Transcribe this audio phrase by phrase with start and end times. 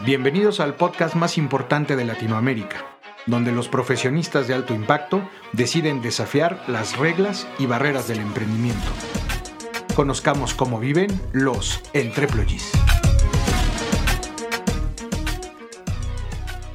[0.00, 2.84] Bienvenidos al podcast más importante de Latinoamérica,
[3.26, 8.90] donde los profesionistas de alto impacto deciden desafiar las reglas y barreras del emprendimiento.
[9.94, 12.72] Conozcamos cómo viven los entreployees.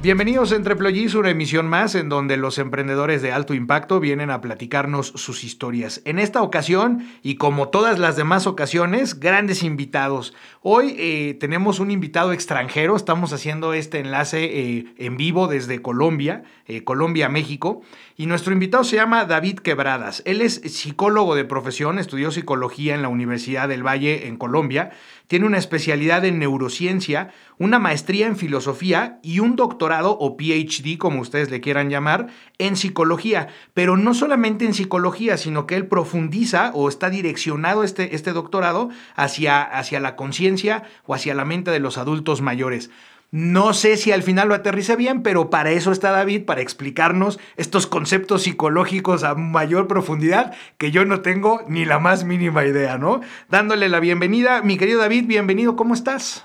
[0.02, 4.40] Bienvenidos a Entreployees, una emisión más en donde los emprendedores de alto impacto vienen a
[4.40, 6.00] platicarnos sus historias.
[6.06, 10.32] En esta ocasión, y como todas las demás ocasiones, grandes invitados.
[10.62, 16.44] Hoy eh, tenemos un invitado extranjero, estamos haciendo este enlace eh, en vivo desde Colombia,
[16.64, 17.82] eh, Colombia, México,
[18.20, 20.22] y nuestro invitado se llama David Quebradas.
[20.26, 24.90] Él es psicólogo de profesión, estudió psicología en la Universidad del Valle en Colombia,
[25.26, 31.22] tiene una especialidad en neurociencia, una maestría en filosofía y un doctorado o PhD, como
[31.22, 32.26] ustedes le quieran llamar,
[32.58, 33.48] en psicología.
[33.72, 38.90] Pero no solamente en psicología, sino que él profundiza o está direccionado este, este doctorado
[39.16, 42.90] hacia, hacia la conciencia o hacia la mente de los adultos mayores.
[43.32, 47.38] No sé si al final lo aterrice bien, pero para eso está David, para explicarnos
[47.56, 52.98] estos conceptos psicológicos a mayor profundidad que yo no tengo ni la más mínima idea,
[52.98, 53.20] ¿no?
[53.48, 56.44] Dándole la bienvenida, mi querido David, bienvenido, ¿cómo estás?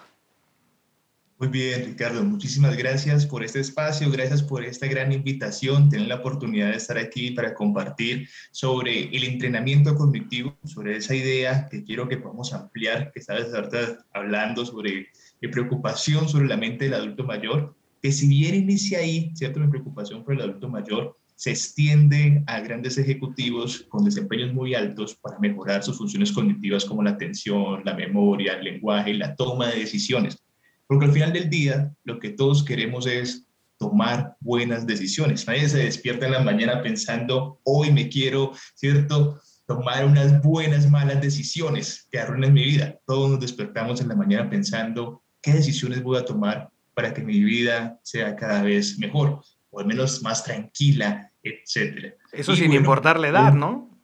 [1.38, 6.16] Muy bien, Ricardo, muchísimas gracias por este espacio, gracias por esta gran invitación, tener la
[6.16, 12.08] oportunidad de estar aquí para compartir sobre el entrenamiento cognitivo, sobre esa idea que quiero
[12.08, 15.09] que podamos ampliar, que ahorita hablando sobre
[15.41, 19.59] mi preocupación sobre la mente del adulto mayor, que si bien inicia ahí, ¿cierto?
[19.59, 25.16] Mi preocupación por el adulto mayor se extiende a grandes ejecutivos con desempeños muy altos
[25.16, 29.67] para mejorar sus funciones cognitivas como la atención, la memoria, el lenguaje y la toma
[29.67, 30.41] de decisiones.
[30.88, 33.47] Porque al final del día, lo que todos queremos es
[33.78, 35.45] tomar buenas decisiones.
[35.47, 39.39] Nadie se despierta en la mañana pensando, hoy me quiero, ¿cierto?
[39.67, 42.97] Tomar unas buenas, malas decisiones que arruinen mi vida.
[43.06, 47.39] Todos nos despertamos en la mañana pensando, qué decisiones voy a tomar para que mi
[47.43, 52.15] vida sea cada vez mejor, o al menos más tranquila, etcétera.
[52.33, 53.95] Eso sin importar la edad, ¿no?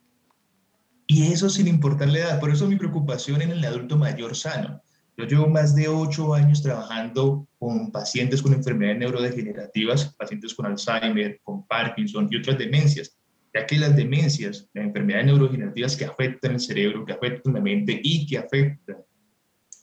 [1.08, 2.40] Y eso sin importar la edad.
[2.40, 4.80] Por eso mi preocupación en el adulto mayor sano.
[5.16, 11.40] Yo llevo más de ocho años trabajando con pacientes con enfermedades neurodegenerativas, pacientes con Alzheimer,
[11.42, 13.18] con Parkinson y otras demencias,
[13.52, 18.00] ya que las demencias, las enfermedades neurodegenerativas que afectan el cerebro, que afectan la mente
[18.00, 18.98] y que afectan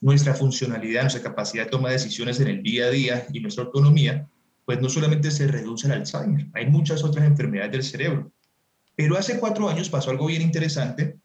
[0.02, 3.66] nuestra funcionalidad, nuestra capacidad de toma de decisiones en el día a día y nuestra
[3.66, 4.28] autonomía,
[4.66, 8.32] pues no solamente se reduce el Alzheimer, hay muchas otras enfermedades del cerebro.
[8.96, 11.18] Pero hace cuatro años pasó algo bien interesante.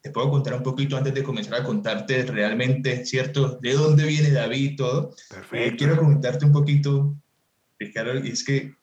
[0.00, 3.58] Te puedo contar un poquito antes de comenzar a contarte realmente, ¿cierto?
[3.60, 5.14] De dónde viene David y todo.
[5.28, 5.76] Perfecto.
[5.76, 7.16] quiero comentarte un poquito,
[7.78, 8.74] Ricardo, y es que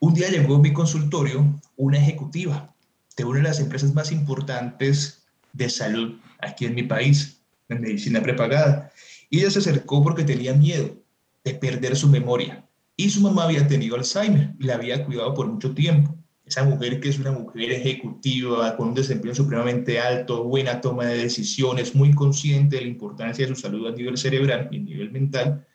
[0.00, 2.72] un día llegó a mi consultorio una ejecutiva
[3.16, 7.37] de una de las empresas más importantes de salud aquí en mi país
[7.68, 8.90] en medicina prepagada.
[9.30, 10.96] Y ella se acercó porque tenía miedo
[11.44, 12.66] de perder su memoria.
[12.96, 16.16] Y su mamá había tenido Alzheimer y la había cuidado por mucho tiempo.
[16.44, 21.18] Esa mujer que es una mujer ejecutiva, con un desempeño supremamente alto, buena toma de
[21.18, 25.10] decisiones, muy consciente de la importancia de su salud a nivel cerebral y a nivel
[25.12, 25.66] mental,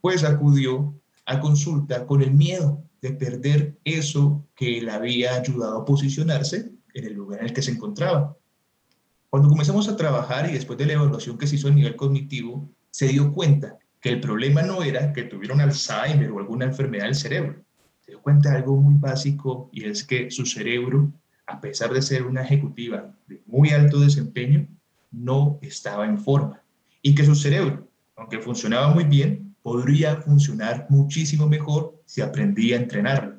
[0.00, 5.84] pues acudió a consulta con el miedo de perder eso que le había ayudado a
[5.84, 8.36] posicionarse en el lugar en el que se encontraba.
[9.30, 12.68] Cuando comenzamos a trabajar y después de la evaluación que se hizo a nivel cognitivo,
[12.90, 17.14] se dio cuenta que el problema no era que tuvieron Alzheimer o alguna enfermedad del
[17.14, 17.62] cerebro.
[18.00, 21.12] Se dio cuenta de algo muy básico y es que su cerebro,
[21.46, 24.66] a pesar de ser una ejecutiva de muy alto desempeño,
[25.12, 26.60] no estaba en forma.
[27.00, 32.80] Y que su cerebro, aunque funcionaba muy bien, podría funcionar muchísimo mejor si aprendía a
[32.80, 33.36] entrenarlo.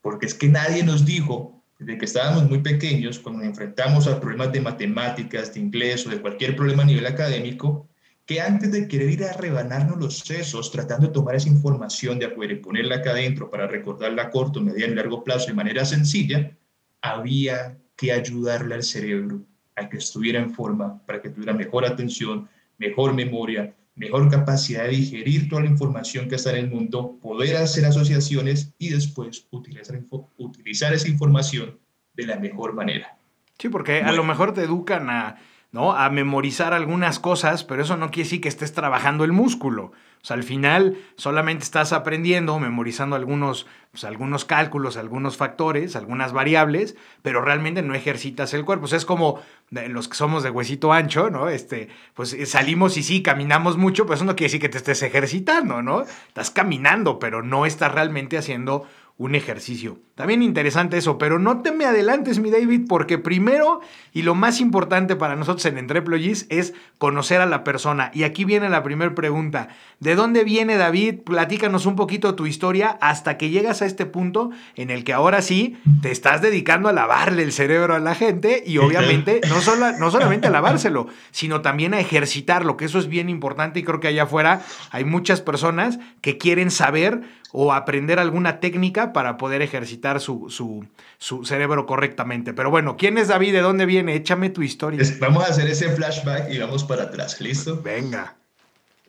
[0.00, 4.20] Porque es que nadie nos dijo desde que estábamos muy pequeños, cuando nos enfrentamos a
[4.20, 7.88] problemas de matemáticas, de inglés o de cualquier problema a nivel académico,
[8.26, 12.26] que antes de querer ir a rebanarnos los sesos, tratando de tomar esa información de
[12.26, 15.84] afuera y ponerla acá adentro para recordarla a corto, mediano y largo plazo de manera
[15.84, 16.54] sencilla,
[17.00, 19.44] había que ayudarle al cerebro
[19.76, 24.90] a que estuviera en forma, para que tuviera mejor atención, mejor memoria, mejor capacidad de
[24.90, 30.00] digerir toda la información que está en el mundo, poder hacer asociaciones y después utilizar,
[30.36, 31.78] utilizar esa información
[32.14, 33.18] de la mejor manera.
[33.58, 35.36] Sí, porque a lo mejor te educan a,
[35.70, 35.92] ¿no?
[35.92, 39.92] a memorizar algunas cosas, pero eso no quiere decir que estés trabajando el músculo.
[40.20, 46.32] O sea, al final solamente estás aprendiendo, memorizando algunos, pues, algunos cálculos, algunos factores, algunas
[46.32, 48.86] variables, pero realmente no ejercitas el cuerpo.
[48.86, 51.48] O sea, es como los que somos de huesito ancho, ¿no?
[51.48, 54.78] Este, pues eh, salimos y sí, caminamos mucho, pero eso no quiere decir que te
[54.78, 56.02] estés ejercitando, ¿no?
[56.02, 58.88] Estás caminando, pero no estás realmente haciendo
[59.18, 59.98] un ejercicio.
[60.14, 63.80] También interesante eso, pero no te me adelantes, mi David, porque primero
[64.12, 68.10] y lo más importante para nosotros en Entreplogis es conocer a la persona.
[68.14, 69.68] Y aquí viene la primera pregunta.
[70.00, 71.20] ¿De dónde viene David?
[71.24, 75.42] Platícanos un poquito tu historia hasta que llegas a este punto en el que ahora
[75.42, 79.92] sí te estás dedicando a lavarle el cerebro a la gente y obviamente no, solo,
[79.98, 84.00] no solamente a lavárselo, sino también a ejercitarlo, que eso es bien importante y creo
[84.00, 89.62] que allá afuera hay muchas personas que quieren saber o aprender alguna técnica para poder
[89.62, 92.52] ejercitar su, su, cerebro correctamente.
[92.52, 93.52] Pero bueno, ¿quién es David?
[93.52, 94.14] ¿De dónde viene?
[94.14, 95.02] Échame tu historia.
[95.20, 97.80] Vamos a hacer ese flashback y vamos para atrás, ¿listo?
[97.82, 98.36] Venga.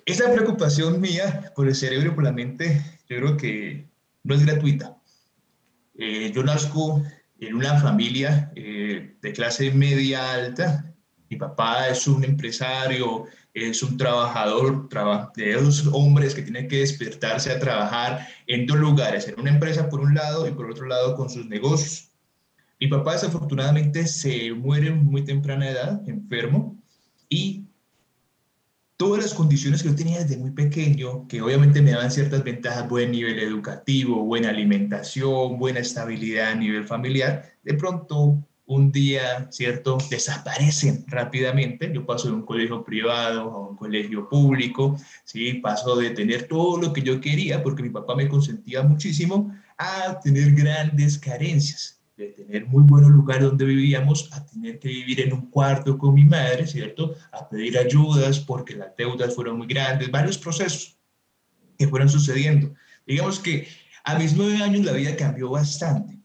[0.05, 3.85] Esa preocupación mía por el cerebro y por la mente, yo creo que
[4.23, 4.95] no es gratuita.
[5.97, 7.03] Eh, yo nazco
[7.39, 10.85] en una familia eh, de clase media alta.
[11.29, 13.25] Mi papá es un empresario
[13.61, 14.87] es un trabajador
[15.35, 19.89] de esos hombres que tienen que despertarse a trabajar en dos lugares, en una empresa
[19.89, 22.09] por un lado y por otro lado con sus negocios.
[22.79, 26.77] Mi papá desafortunadamente se muere muy temprana edad, enfermo,
[27.27, 27.65] y
[28.95, 32.89] todas las condiciones que yo tenía desde muy pequeño, que obviamente me daban ciertas ventajas,
[32.89, 39.97] buen nivel educativo, buena alimentación, buena estabilidad a nivel familiar, de pronto un día, ¿cierto?,
[40.11, 41.91] desaparecen rápidamente.
[41.91, 45.55] Yo paso de un colegio privado a un colegio público, ¿sí?
[45.55, 50.19] Paso de tener todo lo que yo quería, porque mi papá me consentía muchísimo, a
[50.19, 55.33] tener grandes carencias, de tener muy buenos lugares donde vivíamos, a tener que vivir en
[55.33, 60.11] un cuarto con mi madre, ¿cierto?, a pedir ayudas porque las deudas fueron muy grandes,
[60.11, 60.95] varios procesos
[61.75, 62.75] que fueron sucediendo.
[63.07, 63.67] Digamos que
[64.03, 66.19] a mis nueve años la vida cambió bastante,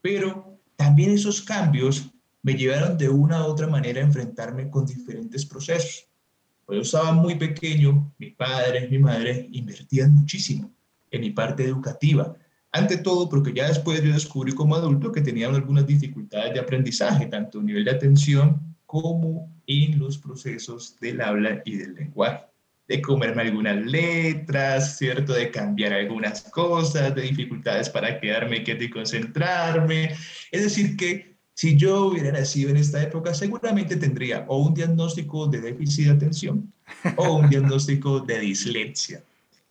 [0.00, 2.10] pero también esos cambios
[2.42, 6.06] me llevaron de una u otra manera a enfrentarme con diferentes procesos.
[6.64, 10.70] Cuando yo estaba muy pequeño, mi padre, mi madre invertían muchísimo
[11.10, 12.34] en mi parte educativa.
[12.72, 17.26] Ante todo, porque ya después yo descubrí como adulto que tenían algunas dificultades de aprendizaje,
[17.26, 22.44] tanto a nivel de atención como en los procesos del habla y del lenguaje
[22.88, 25.32] de comerme algunas letras, ¿cierto?
[25.32, 30.14] De cambiar algunas cosas, de dificultades para quedarme quieto y concentrarme.
[30.52, 35.46] Es decir, que si yo hubiera nacido en esta época, seguramente tendría o un diagnóstico
[35.46, 36.72] de déficit de atención
[37.16, 39.22] o un diagnóstico de dislexia.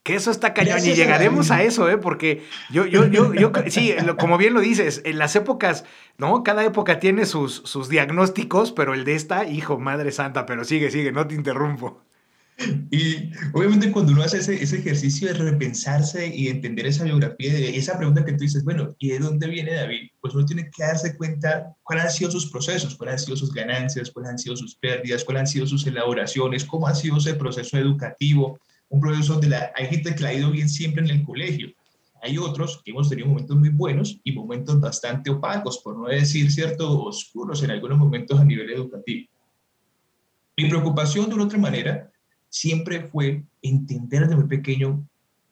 [0.04, 1.98] Que eso está cañón y llegaremos a, eso, ¿eh?
[1.98, 5.84] Porque yo, yo, yo, yo, sí, como bien lo dices, en las épocas,
[6.20, 6.44] ¿no?
[6.44, 10.92] Cada época tiene sus, sus diagnósticos, pero el de esta, hijo, madre santa, pero sigue,
[10.92, 12.05] sigue, no te interrumpo.
[12.90, 17.76] Y obviamente cuando uno hace ese, ese, ejercicio de repensarse y entender esa biografía, de
[17.76, 20.10] esa pregunta que tú dices, bueno, ¿y de dónde viene David?
[20.22, 23.54] Pues uno tiene que darse cuenta cuáles han sido sus procesos, cuáles han sido sus
[23.54, 27.34] ganancias, cuáles han sido sus pérdidas, cuáles han sido sus elaboraciones, cómo ha sido ese
[27.34, 31.10] proceso educativo, un proceso donde la, hay gente que la ha ido bien siempre en
[31.10, 31.74] el colegio.
[32.22, 36.50] Hay otros que hemos tenido momentos muy buenos y momentos bastante opacos, por no decir,
[36.52, 39.28] ¿cierto?, oscuros en algunos momentos a nivel educativo.
[40.58, 42.10] Mi preocupación, de una otra manera,
[42.56, 45.06] siempre fue entender desde muy pequeño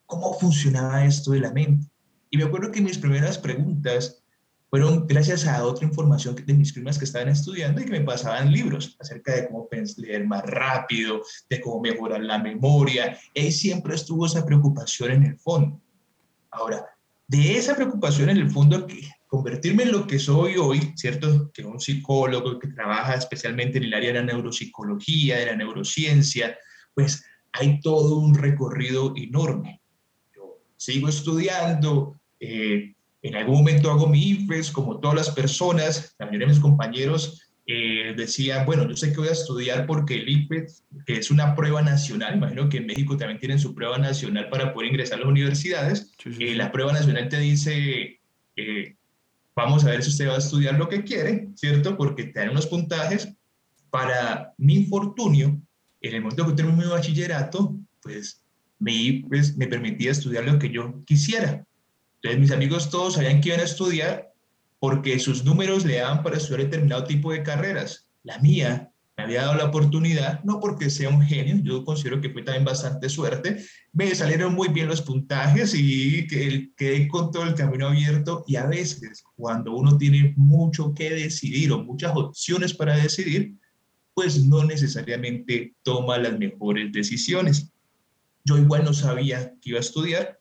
[0.06, 1.86] cómo funcionaba esto de la mente.
[2.30, 4.22] Y me acuerdo que mis primeras preguntas
[4.70, 8.50] fueron gracias a otra información de mis primas que estaban estudiando y que me pasaban
[8.50, 9.68] libros acerca de cómo
[9.98, 11.20] leer más rápido,
[11.50, 13.18] de cómo mejorar la memoria.
[13.34, 15.78] Y siempre estuvo esa preocupación en el fondo.
[16.50, 16.86] Ahora,
[17.28, 18.86] de esa preocupación en el fondo,
[19.26, 21.52] convertirme en lo que soy hoy, ¿cierto?
[21.52, 26.56] Que un psicólogo que trabaja especialmente en el área de la neuropsicología, de la neurociencia,
[26.94, 29.80] pues hay todo un recorrido enorme.
[30.34, 36.46] Yo sigo estudiando, eh, en algún momento hago mi IFES, como todas las personas, también
[36.48, 41.16] mis compañeros eh, decían, bueno, yo sé que voy a estudiar porque el IFES, que
[41.16, 44.90] es una prueba nacional, imagino que en México también tienen su prueba nacional para poder
[44.90, 48.20] ingresar a las universidades, eh, la prueba nacional te dice,
[49.54, 51.96] vamos a ver si usted va a estudiar lo que quiere, ¿cierto?
[51.96, 53.32] Porque te dan unos puntajes.
[53.90, 55.60] Para mi infortunio,
[56.08, 58.42] en el momento que terminé mi bachillerato, pues
[58.78, 61.64] me, pues me permitía estudiar lo que yo quisiera.
[62.16, 64.32] Entonces mis amigos todos sabían que iban a estudiar
[64.78, 68.06] porque sus números le daban para estudiar determinado tipo de carreras.
[68.22, 72.30] La mía me había dado la oportunidad, no porque sea un genio, yo considero que
[72.30, 77.54] fue también bastante suerte, me salieron muy bien los puntajes y quedé con todo el
[77.54, 82.96] camino abierto y a veces cuando uno tiene mucho que decidir o muchas opciones para
[82.96, 83.54] decidir,
[84.14, 87.70] pues no necesariamente toma las mejores decisiones.
[88.44, 90.40] Yo igual no sabía que iba a estudiar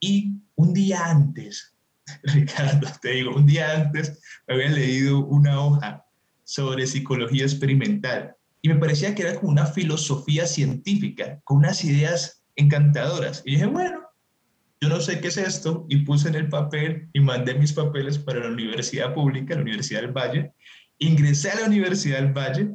[0.00, 1.74] y un día antes,
[2.24, 6.04] Ricardo, te digo, un día antes me había leído una hoja
[6.44, 12.44] sobre psicología experimental y me parecía que era como una filosofía científica, con unas ideas
[12.56, 13.42] encantadoras.
[13.44, 14.00] Y dije, bueno,
[14.80, 18.18] yo no sé qué es esto, y puse en el papel y mandé mis papeles
[18.18, 20.52] para la universidad pública, la Universidad del Valle.
[20.98, 22.70] Ingresé a la Universidad del Valle.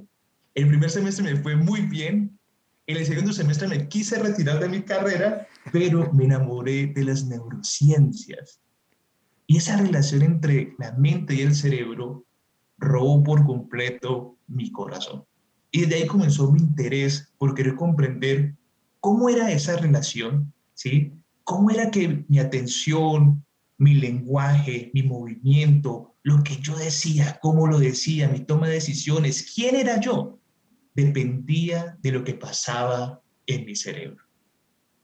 [0.57, 2.39] El primer semestre me fue muy bien.
[2.87, 7.25] En el segundo semestre me quise retirar de mi carrera, pero me enamoré de las
[7.25, 8.59] neurociencias.
[9.45, 12.25] Y esa relación entre la mente y el cerebro
[12.79, 15.25] robó por completo mi corazón.
[15.69, 18.55] Y de ahí comenzó mi interés por querer comprender
[18.99, 21.13] cómo era esa relación, ¿sí?
[21.43, 23.45] cómo era que mi atención,
[23.77, 29.53] mi lenguaje, mi movimiento, lo que yo decía, cómo lo decía, mi toma de decisiones,
[29.53, 30.36] quién era yo,
[30.97, 34.25] dependía de lo que pasaba en mi cerebro.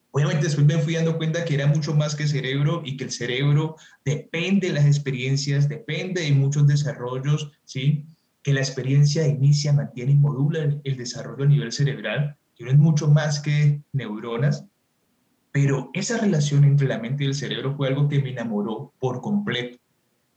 [0.10, 3.12] Obviamente después me fui dando cuenta que era mucho más que cerebro y que el
[3.12, 8.06] cerebro depende de las experiencias, depende de muchos desarrollos, ¿sí?
[8.42, 12.78] Que la experiencia inicia, mantiene y modula el desarrollo a nivel cerebral, que no es
[12.78, 14.66] mucho más que neuronas,
[15.52, 19.22] pero esa relación entre la mente y el cerebro fue algo que me enamoró por
[19.22, 19.78] completo.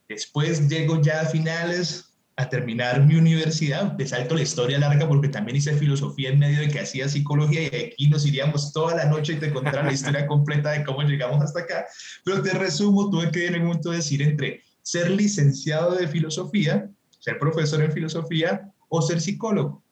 [0.07, 5.29] Después llego ya a finales a terminar mi universidad, te salto la historia larga porque
[5.29, 9.07] también hice filosofía en medio de que hacía psicología y aquí nos iríamos toda la
[9.07, 11.87] noche y te contaré la historia completa de cómo llegamos hasta acá.
[12.25, 16.91] Pero te resumo, tuve que en el momento decir entre ser licenciado de filosofía,
[17.21, 19.83] ser profesor en filosofía o ser psicólogo.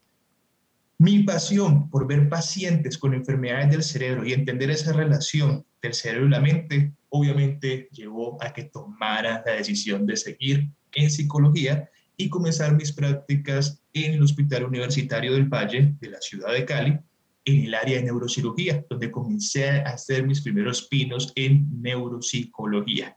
[0.98, 6.26] Mi pasión por ver pacientes con enfermedades del cerebro y entender esa relación del cerebro
[6.26, 12.28] y la mente, obviamente llevó a que tomara la decisión de seguir en psicología y
[12.28, 16.98] comenzar mis prácticas en el Hospital Universitario del Valle de la ciudad de Cali,
[17.44, 23.16] en el área de neurocirugía, donde comencé a hacer mis primeros pinos en neuropsicología.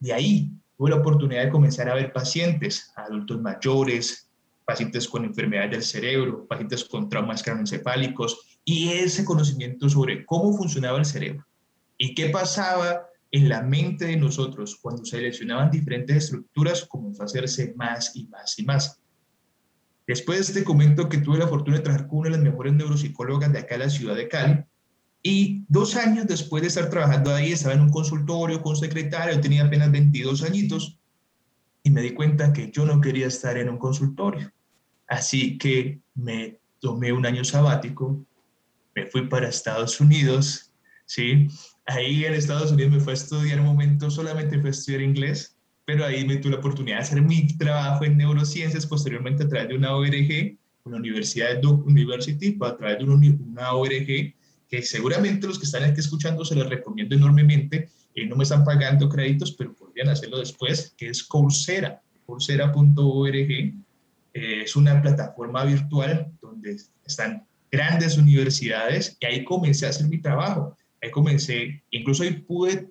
[0.00, 4.30] De ahí tuve la oportunidad de comenzar a ver pacientes, adultos mayores,
[4.64, 10.98] pacientes con enfermedades del cerebro, pacientes con traumas cranoencefálicos y ese conocimiento sobre cómo funcionaba
[10.98, 11.46] el cerebro
[11.96, 17.24] y qué pasaba en la mente de nosotros cuando se lesionaban diferentes estructuras comenzó a
[17.24, 19.00] hacerse más y más y más.
[20.06, 23.52] Después te comento que tuve la fortuna de trabajar con una de las mejores neuropsicólogas
[23.52, 24.64] de acá en la ciudad de Cali
[25.20, 29.64] y dos años después de estar trabajando ahí, estaba en un consultorio con secretario, tenía
[29.64, 30.96] apenas 22 añitos
[31.82, 34.52] y me di cuenta que yo no quería estar en un consultorio.
[35.08, 38.24] Así que me tomé un año sabático,
[38.94, 40.72] me fui para Estados Unidos,
[41.04, 41.48] ¿sí?
[41.86, 45.56] Ahí en Estados Unidos me fue a estudiar un momento, solamente fue a estudiar inglés,
[45.84, 49.68] pero ahí me tuve la oportunidad de hacer mi trabajo en neurociencias, posteriormente a través
[49.68, 54.34] de una ORG, una Universidad de Duke University, a través de una ORG
[54.68, 58.64] que seguramente los que están aquí escuchando se les recomiendo enormemente, eh, no me están
[58.64, 63.34] pagando créditos, pero podrían hacerlo después, que es Coursera, coursera.org.
[63.36, 63.74] Eh,
[64.32, 70.76] es una plataforma virtual donde están grandes universidades y ahí comencé a hacer mi trabajo.
[71.04, 72.90] Ahí comencé, incluso ahí pude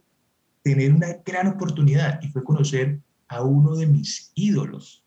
[0.62, 5.04] tener una gran oportunidad y fue conocer a uno de mis ídolos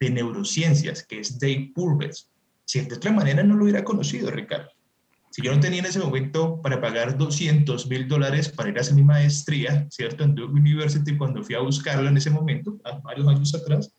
[0.00, 2.30] de neurociencias, que es Dave Purves.
[2.64, 4.70] Si de otra manera no lo hubiera conocido, Ricardo.
[5.30, 8.80] Si yo no tenía en ese momento para pagar 200 mil dólares para ir a
[8.80, 10.24] hacer mi maestría, ¿cierto?
[10.24, 13.92] En Duke University, cuando fui a buscarlo en ese momento, varios años atrás,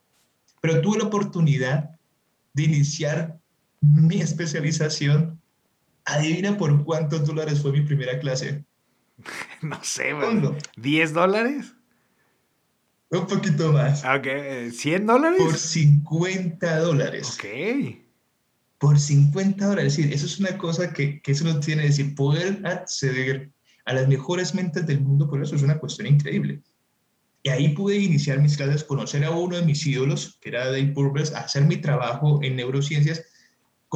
[0.62, 1.92] pero tuve la oportunidad
[2.54, 3.38] de iniciar
[3.82, 5.40] mi especialización.
[6.06, 8.64] Adivina por cuántos dólares fue mi primera clase.
[9.62, 11.74] No sé, bueno, ¿10 dólares?
[13.10, 14.04] Un poquito más.
[14.04, 14.28] Ok,
[14.72, 15.40] ¿100 dólares?
[15.40, 17.40] Por 50 dólares.
[17.40, 18.06] Ok
[18.78, 19.94] por 50 dólares.
[19.94, 23.52] Es decir, eso es una cosa que, que eso no tiene, es decir, poder acceder
[23.86, 26.62] a las mejores mentes del mundo, por eso es una cuestión increíble.
[27.44, 30.92] Y ahí pude iniciar mis clases, conocer a uno de mis ídolos, que era Dave
[30.94, 33.24] Purvis, hacer mi trabajo en neurociencias,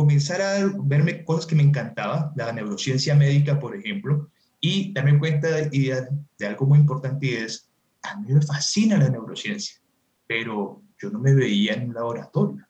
[0.02, 4.30] comenzar a verme cosas que me encantaba, la neurociencia médica, por ejemplo,
[4.60, 7.70] y darme cuenta de, de, de algo muy importante y es,
[8.02, 9.78] a mí me fascina la neurociencia,
[10.28, 12.70] pero yo no me veía en un laboratorio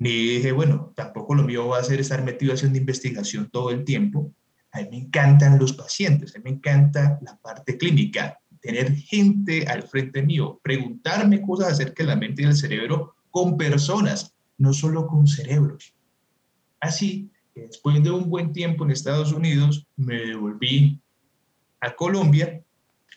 [0.00, 3.84] ni dije, bueno, tampoco lo mío va a ser estar metido haciendo investigación todo el
[3.84, 4.32] tiempo.
[4.72, 9.66] A mí me encantan los pacientes, a mí me encanta la parte clínica, tener gente
[9.66, 14.72] al frente mío, preguntarme cosas acerca de la mente y el cerebro con personas, no
[14.72, 15.94] solo con cerebros.
[16.80, 20.98] Así que después de un buen tiempo en Estados Unidos, me devolví
[21.80, 22.62] a Colombia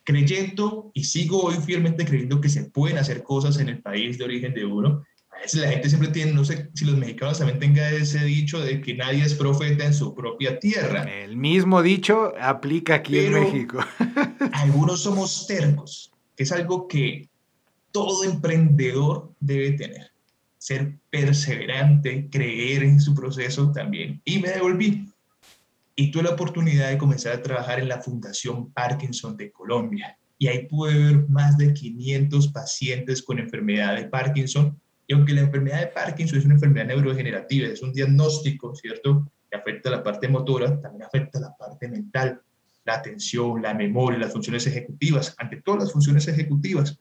[0.03, 4.25] creyendo y sigo hoy fielmente creyendo que se pueden hacer cosas en el país de
[4.25, 5.03] origen de uno
[5.53, 8.93] la gente siempre tiene, no sé si los mexicanos también tengan ese dicho de que
[8.93, 11.03] nadie es profeta en su propia tierra.
[11.03, 13.79] El mismo dicho aplica aquí en México.
[14.53, 17.29] algunos somos tercos, que es algo que
[17.91, 20.12] todo emprendedor debe tener.
[20.63, 24.22] Ser perseverante, creer en su proceso también.
[24.24, 25.10] Y me devolví.
[25.93, 30.17] y tuve la oportunidad de comenzar a trabajar en la Fundación Parkinson de Colombia.
[30.38, 34.79] Y ahí pude ver más de 500 pacientes con enfermedad de Parkinson.
[35.05, 39.29] Y aunque la enfermedad de Parkinson es una enfermedad neurodegenerativa, es un diagnóstico, ¿cierto?
[39.51, 42.41] Que afecta la parte motora, también afecta la parte mental,
[42.86, 46.98] la atención, la memoria, las funciones ejecutivas, ante todas las funciones ejecutivas.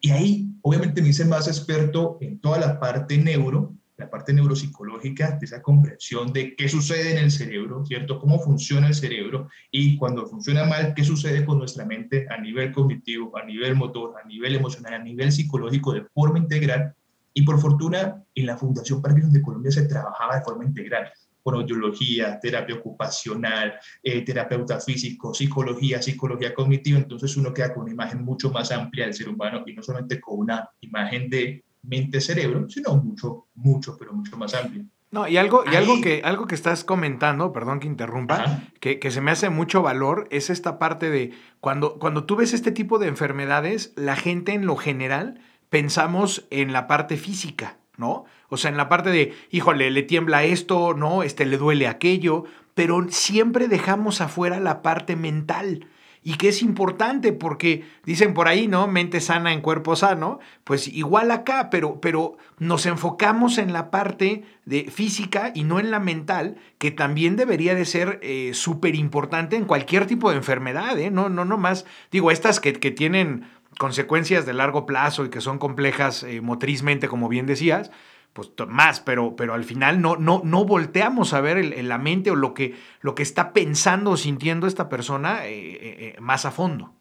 [0.00, 5.32] Y ahí, obviamente, me hice más experto en toda la parte neuro, la parte neuropsicológica,
[5.32, 8.20] de esa comprensión de qué sucede en el cerebro, ¿cierto?
[8.20, 12.72] Cómo funciona el cerebro y cuando funciona mal, qué sucede con nuestra mente a nivel
[12.72, 16.94] cognitivo, a nivel motor, a nivel emocional, a nivel psicológico de forma integral.
[17.34, 21.10] Y por fortuna, en la Fundación Parkinson de Colombia se trabajaba de forma integral
[21.42, 27.92] con audiología, terapia ocupacional, eh, terapeuta físico, psicología, psicología cognitiva, entonces uno queda con una
[27.92, 32.68] imagen mucho más amplia del ser humano y no solamente con una imagen de mente-cerebro,
[32.68, 34.84] sino mucho, mucho, pero mucho más amplio.
[35.10, 39.10] No, y algo, y algo, que, algo que estás comentando, perdón que interrumpa, que, que,
[39.10, 42.98] se me hace mucho valor, es esta parte de cuando, cuando tú ves este tipo
[42.98, 45.40] de enfermedades, la gente en lo general
[45.70, 48.26] pensamos en la parte física, ¿no?
[48.48, 51.22] O sea, en la parte de, híjole, le tiembla esto, ¿no?
[51.22, 55.86] Este le duele aquello, pero siempre dejamos afuera la parte mental
[56.22, 58.86] y que es importante porque dicen por ahí, ¿no?
[58.86, 64.44] Mente sana en cuerpo sano, pues igual acá, pero, pero nos enfocamos en la parte
[64.64, 69.56] de física y no en la mental, que también debería de ser eh, súper importante
[69.56, 71.10] en cualquier tipo de enfermedad, ¿eh?
[71.10, 73.46] No, no, no más, digo, estas que, que tienen
[73.78, 77.90] consecuencias de largo plazo y que son complejas eh, motrizmente, como bien decías,
[78.32, 82.30] pues más, pero, pero al final no, no, no volteamos a ver en la mente
[82.30, 86.44] o lo que, lo que está pensando o sintiendo esta persona eh, eh, eh, más
[86.44, 86.94] a fondo.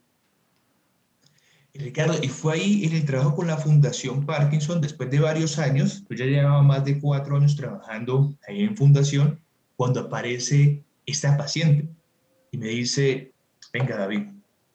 [1.73, 6.03] Ricardo, y fue ahí en el trabajo con la Fundación Parkinson, después de varios años,
[6.09, 9.39] yo ya llevaba más de cuatro años trabajando ahí en Fundación,
[9.75, 11.87] cuando aparece esta paciente
[12.51, 13.31] y me dice,
[13.71, 14.23] venga David,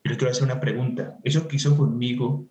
[0.04, 1.18] yo le quiero hacer una pregunta.
[1.24, 2.46] Eso que hizo conmigo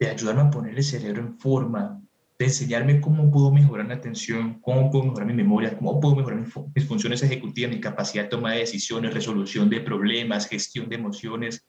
[0.00, 2.00] de ayudarme a poner el cerebro en forma,
[2.40, 6.42] de enseñarme cómo puedo mejorar la atención, cómo puedo mejorar mi memoria, cómo puedo mejorar
[6.74, 11.66] mis funciones ejecutivas, mi capacidad de toma de decisiones, resolución de problemas, gestión de emociones.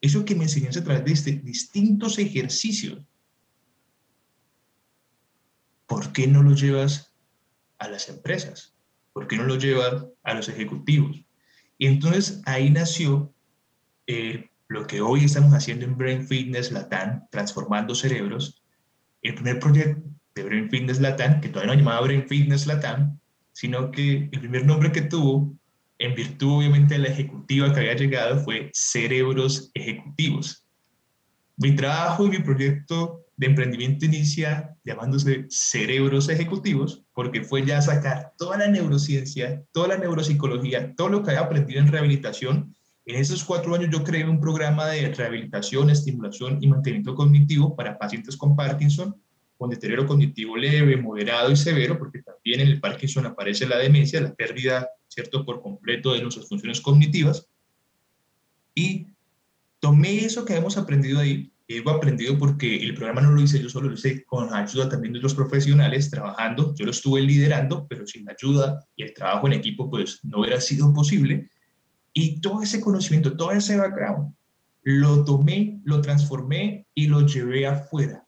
[0.00, 3.02] Eso que me enseñaste a través de este, distintos ejercicios.
[5.84, 7.14] ¿Por qué no lo llevas
[7.76, 8.74] a las empresas?
[9.12, 11.22] ¿Por qué no lo llevas a los ejecutivos?
[11.76, 13.34] Y entonces ahí nació
[14.06, 18.57] eh, lo que hoy estamos haciendo en Brain Fitness Latam, transformando cerebros,
[19.22, 20.02] el primer proyecto
[20.34, 23.18] de Brain Fitness Latam, que todavía no llamaba Brain Fitness Latam,
[23.52, 25.54] sino que el primer nombre que tuvo,
[25.98, 30.64] en virtud obviamente de la ejecutiva que había llegado, fue Cerebros Ejecutivos.
[31.56, 38.32] Mi trabajo y mi proyecto de emprendimiento inicia llamándose Cerebros Ejecutivos, porque fue ya sacar
[38.38, 42.76] toda la neurociencia, toda la neuropsicología, todo lo que había aprendido en rehabilitación
[43.08, 47.98] en esos cuatro años yo creé un programa de rehabilitación, estimulación y mantenimiento cognitivo para
[47.98, 49.16] pacientes con Parkinson,
[49.56, 54.20] con deterioro cognitivo leve, moderado y severo, porque también en el Parkinson aparece la demencia,
[54.20, 57.48] la pérdida, ¿cierto?, por completo de nuestras funciones cognitivas.
[58.74, 59.06] Y
[59.80, 63.70] tomé eso que hemos aprendido ahí, digo aprendido porque el programa no lo hice yo
[63.70, 68.06] solo, lo hice con ayuda también de los profesionales trabajando, yo lo estuve liderando, pero
[68.06, 71.48] sin ayuda y el trabajo en equipo, pues no hubiera sido posible.
[72.20, 74.34] Y todo ese conocimiento, todo ese background,
[74.82, 78.26] lo tomé, lo transformé y lo llevé afuera,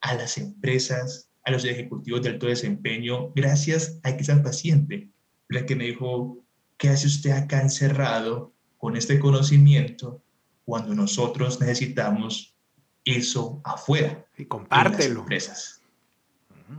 [0.00, 5.10] a las empresas, a los ejecutivos de alto desempeño, gracias a que esa paciente,
[5.48, 6.38] la que me dijo,
[6.78, 10.22] ¿qué hace usted acá encerrado con este conocimiento
[10.64, 12.54] cuando nosotros necesitamos
[13.04, 14.24] eso afuera?
[14.38, 14.96] Y compártelo.
[14.96, 15.82] En las empresas.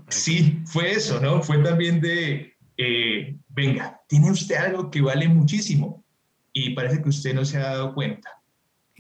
[0.10, 1.44] Sí, fue eso, ¿no?
[1.44, 6.02] Fue también de, eh, venga, tiene usted algo que vale muchísimo
[6.54, 8.42] y parece que usted no se ha dado cuenta.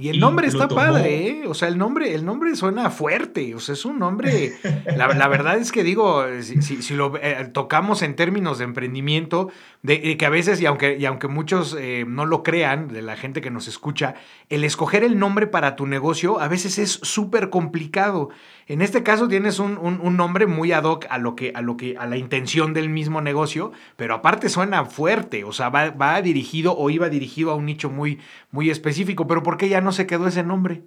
[0.01, 1.43] Y el nombre está padre, ¿eh?
[1.47, 3.53] O sea, el nombre, el nombre suena fuerte.
[3.53, 4.53] O sea, es un nombre.
[4.97, 9.51] La, verdad es que digo, si, lo eh, tocamos en términos de emprendimiento,
[9.83, 13.15] de, que a veces, y aunque, y aunque muchos eh, no lo crean, de la
[13.15, 14.15] gente que nos escucha,
[14.49, 18.29] el escoger el nombre para tu negocio a veces es súper complicado.
[18.71, 21.97] En este caso tienes un, nombre muy ad hoc a lo que, a lo que,
[21.97, 25.43] a la intención del mismo negocio, pero aparte suena fuerte.
[25.43, 29.27] O sea, va, va dirigido o iba dirigido a un nicho muy, muy específico.
[29.27, 30.84] Pero ¿por qué ya no se quedó ese nombre?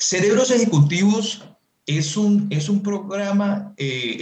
[0.00, 1.44] Cerebros Ejecutivos
[1.86, 4.18] es un, es un programa eh,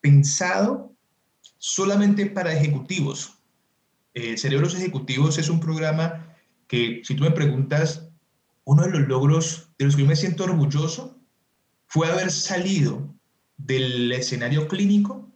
[0.00, 0.92] pensado
[1.58, 3.34] solamente para ejecutivos.
[4.14, 6.36] Eh, Cerebros Ejecutivos es un programa
[6.68, 8.10] que, si tú me preguntas,
[8.62, 11.15] uno de los logros de los que yo me siento orgulloso
[11.96, 13.16] fue haber salido
[13.56, 15.32] del escenario clínico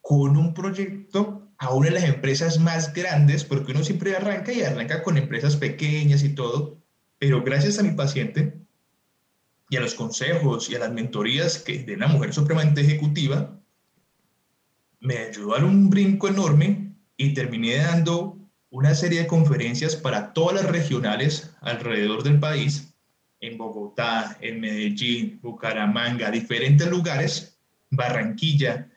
[0.00, 4.62] con un proyecto a una de las empresas más grandes, porque uno siempre arranca y
[4.62, 6.78] arranca con empresas pequeñas y todo,
[7.18, 8.56] pero gracias a mi paciente
[9.68, 13.60] y a los consejos y a las mentorías que de una mujer supremamente ejecutiva,
[15.00, 18.38] me ayudó a dar un brinco enorme y terminé dando
[18.70, 22.93] una serie de conferencias para todas las regionales alrededor del país,
[23.46, 27.58] en Bogotá, en Medellín, Bucaramanga, diferentes lugares,
[27.90, 28.90] Barranquilla,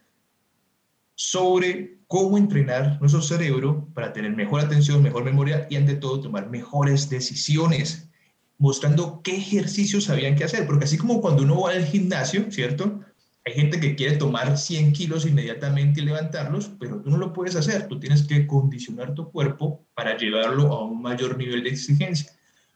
[1.15, 6.49] sobre cómo entrenar nuestro cerebro para tener mejor atención, mejor memoria y ante todo tomar
[6.49, 8.09] mejores decisiones,
[8.57, 13.01] mostrando qué ejercicios habían que hacer, porque así como cuando uno va al gimnasio, ¿cierto?
[13.45, 17.55] Hay gente que quiere tomar 100 kilos inmediatamente y levantarlos, pero tú no lo puedes
[17.55, 17.87] hacer.
[17.87, 22.29] Tú tienes que condicionar tu cuerpo para llevarlo a un mayor nivel de exigencia.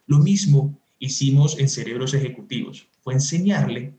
[0.07, 2.87] Lo mismo hicimos en cerebros ejecutivos.
[3.01, 3.93] Fue enseñarle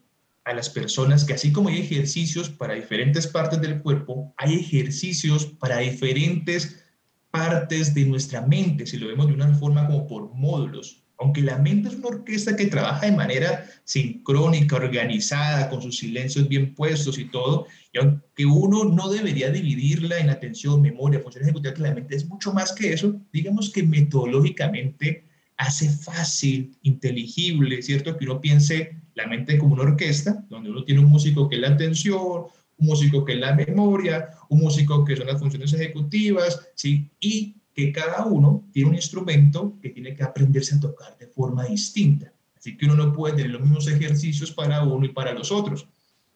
[0.45, 5.45] a las personas que así como hay ejercicios para diferentes partes del cuerpo, hay ejercicios
[5.45, 6.83] para diferentes
[7.31, 11.57] partes de nuestra mente, si lo vemos de una forma como por módulos aunque la
[11.57, 17.17] mente es una orquesta que trabaja de manera sincrónica, organizada, con sus silencios bien puestos
[17.17, 21.95] y todo, y aunque uno no debería dividirla en atención, memoria, función ejecutiva, que la
[21.95, 25.25] mente es mucho más que eso, digamos que metodológicamente
[25.63, 28.17] hace fácil, inteligible, ¿cierto?
[28.17, 31.61] Que uno piense la mente como una orquesta, donde uno tiene un músico que es
[31.61, 32.45] la atención,
[32.79, 37.11] un músico que es la memoria, un músico que son las funciones ejecutivas, ¿sí?
[37.21, 41.65] Y que cada uno tiene un instrumento que tiene que aprenderse a tocar de forma
[41.65, 42.33] distinta.
[42.57, 45.87] Así que uno no puede tener los mismos ejercicios para uno y para los otros.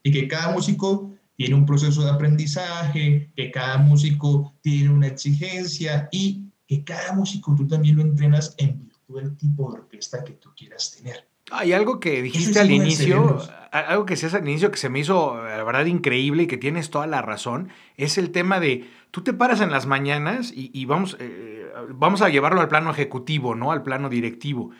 [0.03, 6.09] Y que cada músico tiene un proceso de aprendizaje, que cada músico tiene una exigencia
[6.11, 10.33] y que cada músico tú también lo entrenas en virtud del tipo de orquesta que
[10.33, 11.27] tú quieras tener.
[11.53, 13.40] Hay algo que dijiste al inicio,
[13.71, 16.90] algo que se al inicio que se me hizo, la verdad, increíble y que tienes
[16.90, 21.16] toda la razón, es el tema de, tú te paras en las mañanas y, vamos,
[21.21, 23.71] eh, vamos a llevarlo al plano ejecutivo, ¿no?
[23.71, 24.73] Al plano directivo.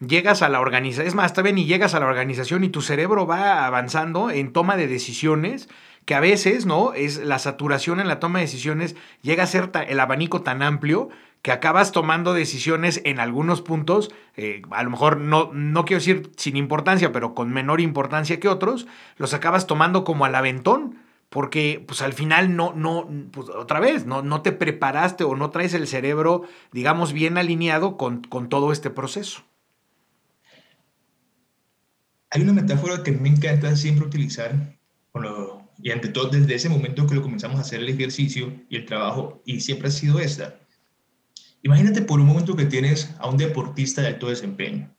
[0.00, 2.80] Llegas a la organización, es más, está bien y llegas a la organización y tu
[2.80, 5.68] cerebro va avanzando en toma de decisiones
[6.06, 6.94] que a veces, ¿no?
[6.94, 11.10] Es la saturación en la toma de decisiones llega a ser el abanico tan amplio
[11.44, 16.32] que acabas tomando decisiones en algunos puntos, eh, a lo mejor no, no quiero decir
[16.38, 18.86] sin importancia, pero con menor importancia que otros,
[19.18, 24.06] los acabas tomando como al aventón, porque pues al final no, no, pues, otra vez,
[24.06, 28.72] no, no te preparaste o no traes el cerebro, digamos, bien alineado con, con todo
[28.72, 29.42] este proceso.
[32.30, 34.78] Hay una metáfora que me encanta siempre utilizar,
[35.82, 38.86] y ante todo desde ese momento que lo comenzamos a hacer el ejercicio y el
[38.86, 40.63] trabajo, y siempre ha sido esta
[41.64, 44.94] Imagínate por un momento que tienes a un deportista de alto desempeño.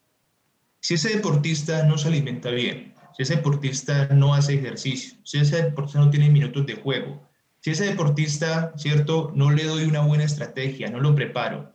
[0.79, 5.61] Si ese deportista no se alimenta bien, si ese deportista no hace ejercicio, si ese
[5.61, 7.21] deportista no tiene minutos de juego,
[7.59, 11.71] si ese deportista, ¿cierto?, no le doy una buena estrategia, no lo preparo,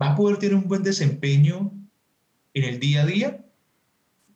[0.00, 1.72] ¿va a poder tener un buen desempeño
[2.54, 3.44] en el día a día?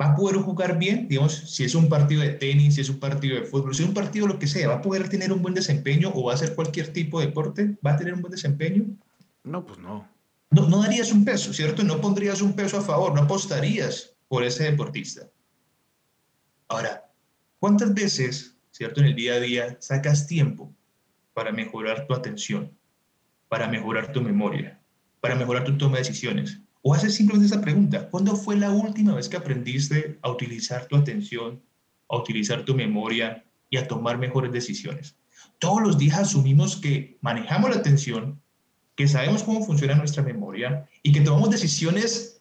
[0.00, 1.06] ¿Va a poder jugar bien?
[1.06, 3.88] Digamos, si es un partido de tenis, si es un partido de fútbol, si es
[3.88, 6.34] un partido lo que sea, ¿va a poder tener un buen desempeño o va a
[6.34, 7.78] hacer cualquier tipo de deporte?
[7.86, 8.84] ¿Va a tener un buen desempeño?
[9.46, 10.08] No, pues no.
[10.50, 11.84] No, darías un peso, ¿cierto?
[11.84, 15.30] No pondrías un peso a favor, no apostarías por ese deportista.
[16.68, 17.12] Ahora,
[17.60, 19.00] ¿cuántas veces, ¿cierto?
[19.00, 20.74] En el día a día sacas tiempo
[21.32, 22.76] para mejorar tu atención,
[23.48, 24.80] para mejorar tu memoria,
[25.20, 26.60] para mejorar tu toma de decisiones?
[26.82, 30.96] O haces simplemente esa pregunta, ¿cuándo fue la última vez que aprendiste a utilizar tu
[30.96, 31.62] atención,
[32.08, 35.16] a utilizar tu memoria y a tomar mejores decisiones?
[35.60, 38.40] Todos los días asumimos que manejamos la atención,
[38.96, 42.40] que sabemos cómo funciona nuestra memoria y que tomamos decisiones,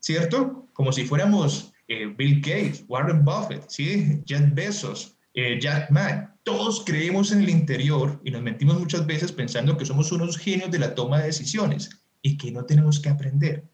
[0.00, 0.66] ¿cierto?
[0.72, 4.22] Como si fuéramos eh, Bill Gates, Warren Buffett, ¿sí?
[4.26, 6.34] Jeff Bezos, eh, Jack Ma.
[6.42, 10.70] Todos creemos en el interior y nos mentimos muchas veces pensando que somos unos genios
[10.70, 11.90] de la toma de decisiones
[12.22, 13.68] y que no tenemos que aprender,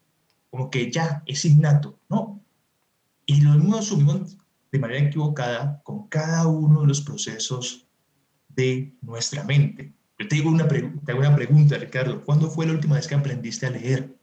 [0.51, 2.43] como que ya es innato, ¿no?
[3.25, 4.37] Y lo mismo asumimos
[4.71, 7.87] de manera equivocada con cada uno de los procesos
[8.49, 9.94] de nuestra mente.
[10.17, 12.23] Yo te, digo una te hago una pregunta, Ricardo.
[12.23, 14.15] ¿Cuándo fue la última vez que aprendiste a leer?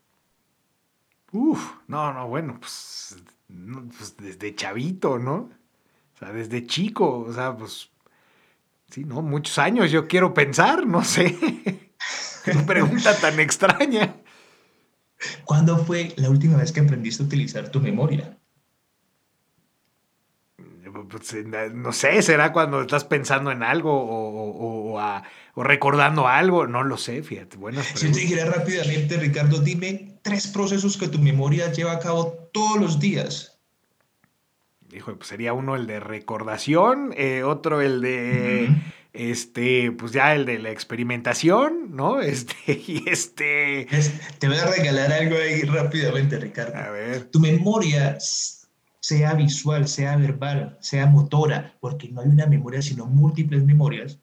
[1.33, 3.17] Uf, no, no, bueno, pues,
[3.97, 5.51] pues, desde chavito, ¿no?
[6.15, 7.91] O sea, desde chico, o sea, pues,
[8.91, 9.23] sí, ¿no?
[9.23, 11.39] Muchos años, yo quiero pensar, no sé.
[12.45, 14.17] Qué pregunta tan extraña.
[15.45, 18.39] ¿Cuándo fue la última vez que aprendiste a utilizar tu memoria?
[21.09, 21.35] Pues,
[21.75, 24.99] no sé, será cuando estás pensando en algo o,
[25.57, 27.57] recordando algo, no lo sé, fíjate.
[27.57, 32.49] Buenas Si te dijera rápidamente, Ricardo, dime tres procesos que tu memoria lleva a cabo
[32.53, 33.59] todos los días.
[34.93, 38.69] Hijo, pues sería uno el de recordación, eh, otro el de
[39.13, 42.21] este, pues ya el de la experimentación, ¿no?
[42.23, 43.87] Este, y este...
[44.39, 46.77] te voy a regalar algo ahí rápidamente, Ricardo.
[46.77, 47.25] A ver.
[47.25, 48.19] Tu memoria,
[49.01, 54.19] sea visual, sea verbal, sea motora, porque no hay una memoria, sino múltiples memorias,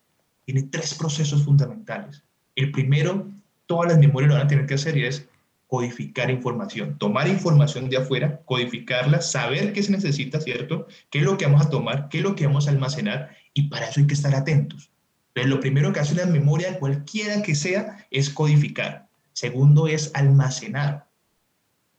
[0.52, 2.24] tiene tres procesos fundamentales.
[2.56, 3.28] El primero,
[3.68, 5.28] todas las memorias lo van a tener que hacer y es
[5.68, 10.88] codificar información, tomar información de afuera, codificarla, saber qué se necesita, ¿cierto?
[11.12, 12.10] ¿Qué es lo que vamos a tomar?
[12.10, 13.30] ¿Qué es lo que vamos a almacenar?
[13.54, 14.90] Y para eso hay que estar atentos.
[15.34, 19.08] Pero lo primero que hace una memoria, cualquiera que sea, es codificar.
[19.34, 21.06] Segundo es almacenar,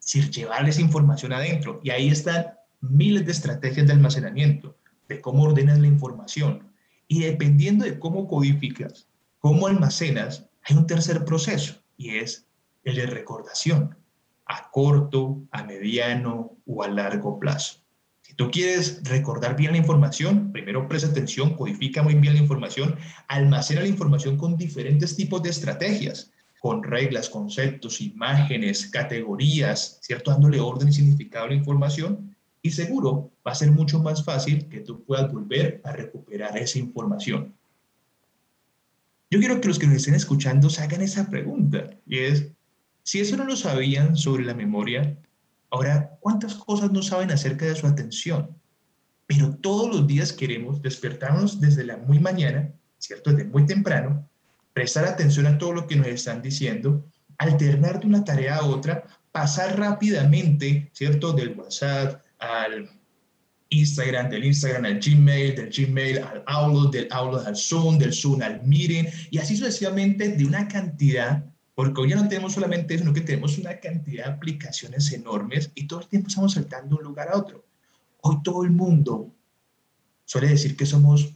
[0.00, 1.80] es decir, llevarles información adentro.
[1.84, 2.46] Y ahí están
[2.80, 4.76] miles de estrategias de almacenamiento,
[5.08, 6.69] de cómo ordenas la información.
[7.12, 9.08] Y dependiendo de cómo codificas,
[9.40, 12.46] cómo almacenas, hay un tercer proceso y es
[12.84, 13.96] el de recordación,
[14.46, 17.78] a corto, a mediano o a largo plazo.
[18.22, 22.94] Si tú quieres recordar bien la información, primero presta atención, codifica muy bien la información,
[23.26, 30.30] almacena la información con diferentes tipos de estrategias, con reglas, conceptos, imágenes, categorías, ¿cierto?
[30.30, 32.29] Dándole orden y significado a la información
[32.62, 36.78] y seguro va a ser mucho más fácil que tú puedas volver a recuperar esa
[36.78, 37.54] información.
[39.30, 42.48] Yo quiero que los que nos estén escuchando se hagan esa pregunta y es,
[43.02, 45.16] si eso no lo sabían sobre la memoria,
[45.70, 48.56] ahora, ¿cuántas cosas no saben acerca de su atención?
[49.26, 53.30] Pero todos los días queremos despertarnos desde la muy mañana, ¿cierto?
[53.30, 54.28] Desde muy temprano,
[54.72, 57.04] prestar atención a todo lo que nos están diciendo,
[57.38, 61.32] alternar de una tarea a otra, pasar rápidamente, ¿cierto?
[61.32, 62.88] Del WhatsApp, al
[63.70, 68.42] Instagram, del Instagram al Gmail, del Gmail al Outlook, del Outlook al Zoom, del Zoom
[68.42, 73.04] al Meeting, y así sucesivamente de una cantidad, porque hoy ya no tenemos solamente eso,
[73.04, 77.02] sino que tenemos una cantidad de aplicaciones enormes y todo el tiempo estamos saltando de
[77.02, 77.64] un lugar a otro.
[78.22, 79.32] Hoy todo el mundo
[80.24, 81.34] suele decir que somos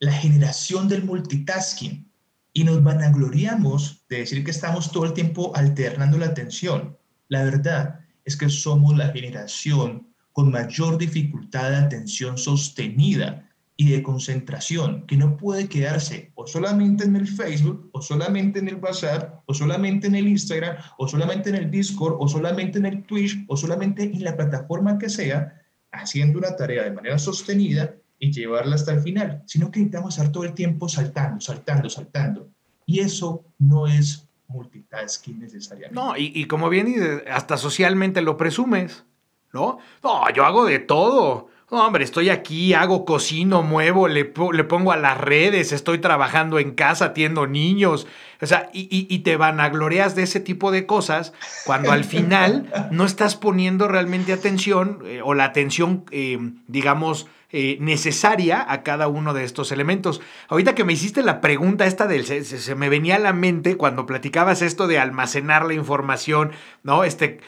[0.00, 2.10] la generación del multitasking
[2.54, 6.96] y nos vanagloriamos de decir que estamos todo el tiempo alternando la atención.
[7.28, 14.02] La verdad es que somos la generación con mayor dificultad de atención sostenida y de
[14.02, 19.42] concentración, que no puede quedarse o solamente en el Facebook, o solamente en el WhatsApp,
[19.46, 23.44] o solamente en el Instagram, o solamente en el Discord, o solamente en el Twitch,
[23.48, 28.76] o solamente en la plataforma que sea, haciendo una tarea de manera sostenida y llevarla
[28.76, 32.48] hasta el final, sino que necesitamos estar todo el tiempo saltando, saltando, saltando.
[32.86, 35.94] Y eso no es multitasking necesariamente.
[35.94, 39.04] No, y, y como bien, hasta socialmente lo presumes.
[39.52, 39.78] ¿No?
[40.02, 41.48] No, yo hago de todo.
[41.72, 46.58] No, hombre, estoy aquí, hago, cocino, muevo, le, le, pongo a las redes, estoy trabajando
[46.58, 48.06] en casa, atiendo niños.
[48.42, 51.32] O sea, y, y, te vanagloreas de ese tipo de cosas
[51.64, 57.78] cuando al final no estás poniendo realmente atención eh, o la atención, eh, digamos, eh,
[57.80, 60.20] necesaria a cada uno de estos elementos.
[60.48, 63.78] Ahorita que me hiciste la pregunta esta del, se, se, me venía a la mente
[63.78, 67.04] cuando platicabas esto de almacenar la información, ¿no?
[67.04, 67.40] Este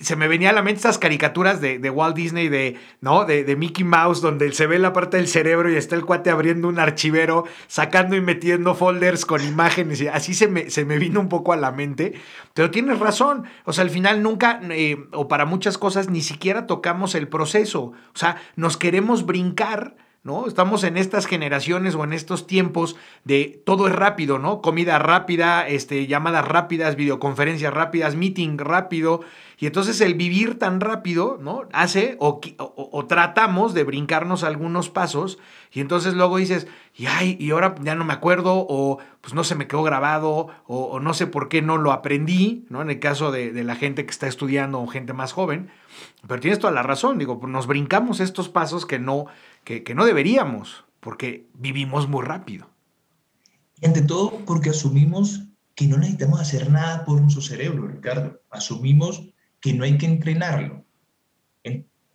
[0.00, 3.24] se me venía a la mente estas caricaturas de, Walt Disney, de, ¿no?
[3.24, 6.68] De, Mickey Mouse, donde se ve la parte del cerebro y está el cuate abriendo
[6.68, 10.00] un archivero, sacando y metiendo folders con imágenes.
[10.00, 12.14] Y así se me, se me vino un poco a la mente.
[12.54, 13.44] Pero tienes razón.
[13.64, 17.80] O sea, al final nunca, eh, o para muchas cosas, ni siquiera tocamos el proceso.
[17.82, 20.46] O sea, nos queremos brincar ¿no?
[20.46, 24.60] Estamos en estas generaciones o en estos tiempos de todo es rápido, ¿no?
[24.60, 29.22] Comida rápida, este, llamadas rápidas, videoconferencias rápidas, meeting rápido.
[29.58, 31.68] Y entonces el vivir tan rápido, ¿no?
[31.72, 32.40] Hace o,
[33.06, 35.38] tratamos de brincarnos algunos pasos
[35.72, 39.44] y entonces luego dices, y ay, y ahora ya no me acuerdo o pues no
[39.44, 42.82] se me quedó grabado o, no sé por qué no lo aprendí, ¿no?
[42.82, 45.70] En el caso de, de la gente que está estudiando o gente más joven.
[46.26, 49.26] Pero tienes toda la razón, digo, nos brincamos estos pasos que no,
[49.64, 52.68] que, que no deberíamos, porque vivimos muy rápido.
[53.80, 55.44] Y ante todo, porque asumimos
[55.74, 58.40] que no necesitamos hacer nada por nuestro cerebro, Ricardo.
[58.50, 59.22] Asumimos
[59.60, 60.84] que no hay que entrenarlo.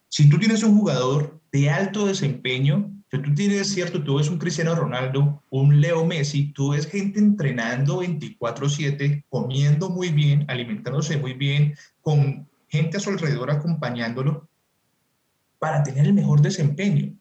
[0.10, 4.38] Si tú tienes un jugador de alto desempeño, si tú tienes, cierto, tú ves un
[4.38, 11.34] Cristiano Ronaldo, un Leo Messi, tú ves gente entrenando 24/7, comiendo muy bien, alimentándose muy
[11.34, 14.48] bien, con gente a su alrededor acompañándolo
[15.60, 17.14] para tener el mejor desempeño.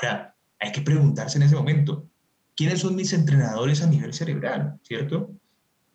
[0.00, 2.08] Ahora, hay que preguntarse en ese momento,
[2.54, 4.78] ¿quiénes son mis entrenadores a nivel cerebral?
[4.82, 5.30] ¿Cierto?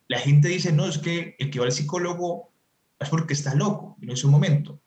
[0.07, 2.51] La gente dice, no, es que el que va al psicólogo
[2.99, 4.79] es porque está loco en ese momento.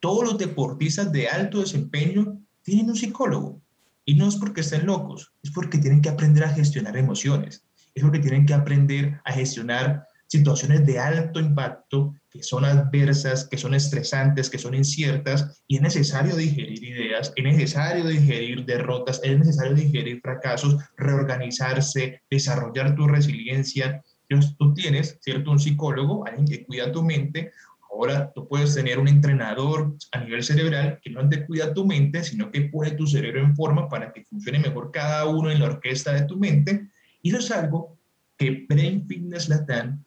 [0.00, 3.60] Todos los deportistas de alto desempeño tienen un psicólogo.
[4.04, 8.02] Y no es porque estén locos, es porque tienen que aprender a gestionar emociones, es
[8.02, 13.74] porque tienen que aprender a gestionar situaciones de alto impacto que son adversas, que son
[13.74, 19.74] estresantes, que son inciertas, y es necesario digerir ideas, es necesario digerir derrotas, es necesario
[19.74, 24.04] digerir fracasos, reorganizarse, desarrollar tu resiliencia.
[24.28, 25.50] Entonces, tú tienes, ¿cierto?
[25.50, 27.50] Un psicólogo, alguien que cuida tu mente,
[27.90, 32.22] Ahora tú puedes tener un entrenador a nivel cerebral que no te cuida tu mente,
[32.22, 35.66] sino que pone tu cerebro en forma para que funcione mejor cada uno en la
[35.66, 36.90] orquesta de tu mente.
[37.22, 37.98] Y eso es algo
[38.36, 40.04] que Brain Fitness Latam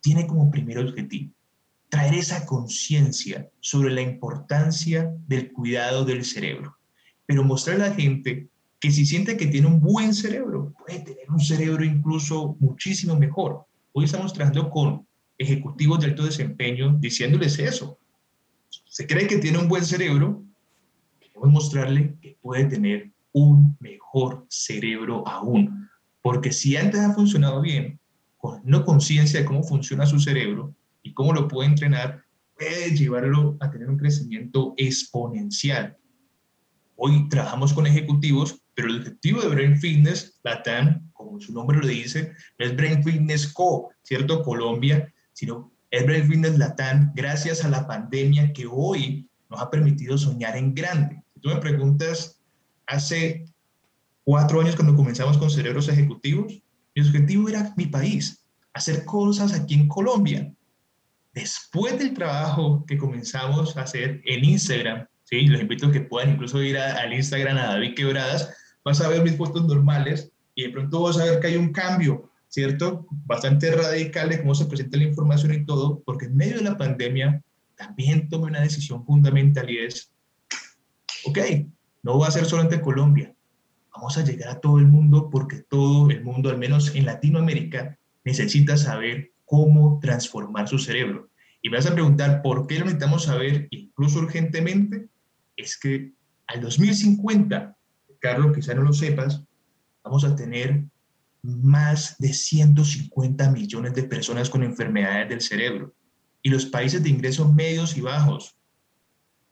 [0.00, 1.34] tiene como primer objetivo
[1.94, 6.76] traer esa conciencia sobre la importancia del cuidado del cerebro,
[7.24, 8.48] pero mostrar a la gente
[8.80, 13.66] que si siente que tiene un buen cerebro, puede tener un cerebro incluso muchísimo mejor.
[13.92, 15.06] Hoy estamos trabajando con
[15.38, 17.96] ejecutivos de alto desempeño diciéndoles eso.
[18.86, 20.42] Se cree que tiene un buen cerebro,
[21.20, 25.88] queremos mostrarle que puede tener un mejor cerebro aún.
[26.22, 28.00] Porque si antes ha funcionado bien,
[28.36, 32.24] con no conciencia de cómo funciona su cerebro, y cómo lo puede entrenar,
[32.58, 35.96] puede llevarlo a tener un crecimiento exponencial.
[36.96, 41.86] Hoy trabajamos con ejecutivos, pero el objetivo de Brain Fitness, Latam, como su nombre lo
[41.86, 44.42] dice, no es Brain Fitness Co., ¿cierto?
[44.42, 50.16] Colombia, sino es Brain Fitness Latam gracias a la pandemia que hoy nos ha permitido
[50.16, 51.22] soñar en grande.
[51.34, 52.40] Si tú me preguntas,
[52.86, 53.44] hace
[54.24, 56.62] cuatro años cuando comenzamos con Cerebros Ejecutivos,
[56.94, 60.52] mi objetivo era mi país, hacer cosas aquí en Colombia,
[61.34, 65.46] después del trabajo que comenzamos a hacer en Instagram, ¿sí?
[65.46, 69.22] los invito a que puedan incluso ir al Instagram a David Quebradas, vas a ver
[69.22, 73.06] mis fotos normales y de pronto vas a ver que hay un cambio, ¿cierto?
[73.10, 76.78] Bastante radical de cómo se presenta la información y todo, porque en medio de la
[76.78, 77.42] pandemia
[77.76, 80.12] también tomé una decisión fundamental y es,
[81.24, 81.38] ok,
[82.04, 83.34] no va a ser solamente Colombia,
[83.92, 87.98] vamos a llegar a todo el mundo porque todo el mundo, al menos en Latinoamérica,
[88.24, 91.30] necesita saber cómo transformar su cerebro.
[91.62, 95.08] Y me vas a preguntar, ¿por qué lo necesitamos saber incluso urgentemente?
[95.56, 96.12] Es que
[96.46, 97.76] al 2050,
[98.18, 99.42] Carlos, quizá no lo sepas,
[100.02, 100.84] vamos a tener
[101.42, 105.94] más de 150 millones de personas con enfermedades del cerebro.
[106.42, 108.56] Y los países de ingresos medios y bajos,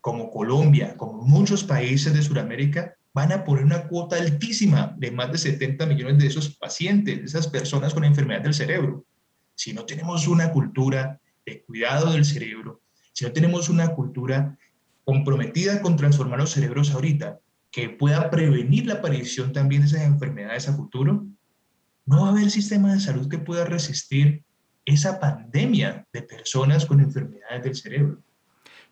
[0.00, 5.32] como Colombia, como muchos países de Sudamérica, van a poner una cuota altísima de más
[5.32, 9.06] de 70 millones de esos pacientes, de esas personas con enfermedades del cerebro
[9.62, 12.80] si no tenemos una cultura de cuidado del cerebro,
[13.12, 14.58] si no tenemos una cultura
[15.04, 17.38] comprometida con transformar los cerebros ahorita,
[17.70, 21.24] que pueda prevenir la aparición también de esas enfermedades a futuro,
[22.06, 24.42] no va a haber sistema de salud que pueda resistir
[24.84, 28.18] esa pandemia de personas con enfermedades del cerebro.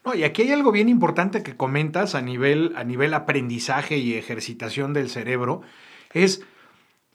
[0.04, 4.14] No, y aquí hay algo bien importante que comentas a nivel, a nivel aprendizaje y
[4.14, 5.62] ejercitación del cerebro,
[6.14, 6.42] es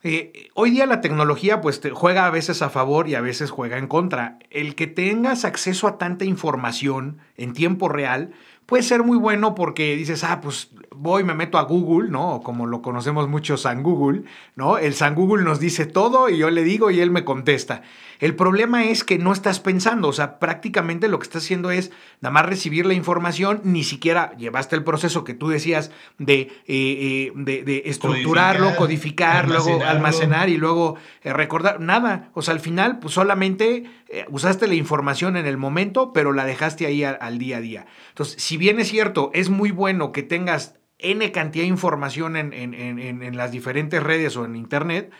[0.02, 3.50] eh, hoy día la tecnología pues te juega a veces a favor y a veces
[3.50, 4.38] juega en contra.
[4.50, 8.32] El que tengas acceso a tanta información en tiempo real
[8.66, 12.40] puede ser muy bueno porque dices, ah, pues voy, me meto a Google, ¿no?
[12.42, 14.22] Como lo conocemos mucho San Google,
[14.54, 14.78] ¿no?
[14.78, 17.82] El San Google nos dice todo y yo le digo y él me contesta.
[18.18, 21.92] El problema es que no estás pensando, o sea, prácticamente lo que estás haciendo es
[22.20, 26.52] nada más recibir la información, ni siquiera llevaste el proceso que tú decías de, eh,
[26.66, 32.98] eh, de, estructurarlo, codificar, luego almacenar y luego eh, recordar, nada, o sea, al final
[32.98, 33.84] pues solamente
[34.30, 37.86] usaste la información en el momento, pero la dejaste ahí al día a día.
[38.10, 42.52] Entonces, si bien es cierto, es muy bueno que tengas N cantidad de información en,
[42.52, 45.12] en, en, en las diferentes redes o en Internet,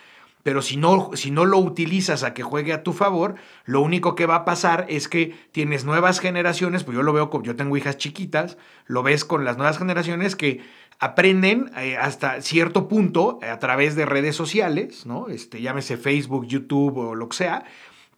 [0.47, 3.35] pero si no, si no lo utilizas a que juegue a tu favor,
[3.65, 7.43] lo único que va a pasar es que tienes nuevas generaciones, pues yo lo veo,
[7.43, 10.61] yo tengo hijas chiquitas, lo ves con las nuevas generaciones que
[11.01, 15.29] aprenden eh, hasta cierto punto a través de redes sociales, ¿no?
[15.31, 17.65] Este, llámese Facebook, YouTube o lo que sea,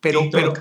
[0.02, 0.52] pero, pero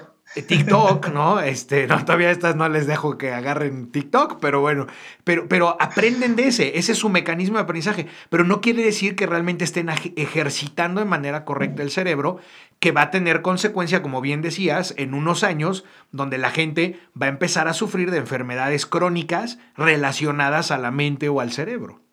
[0.41, 1.39] TikTok, ¿no?
[1.39, 4.87] Este, no, todavía estas no les dejo que agarren TikTok, pero bueno,
[5.23, 9.15] pero, pero aprenden de ese, ese es su mecanismo de aprendizaje, pero no quiere decir
[9.15, 12.39] que realmente estén ejercitando de manera correcta el cerebro,
[12.79, 17.25] que va a tener consecuencia, como bien decías, en unos años, donde la gente va
[17.25, 22.06] a empezar a sufrir de enfermedades crónicas relacionadas a la mente o al cerebro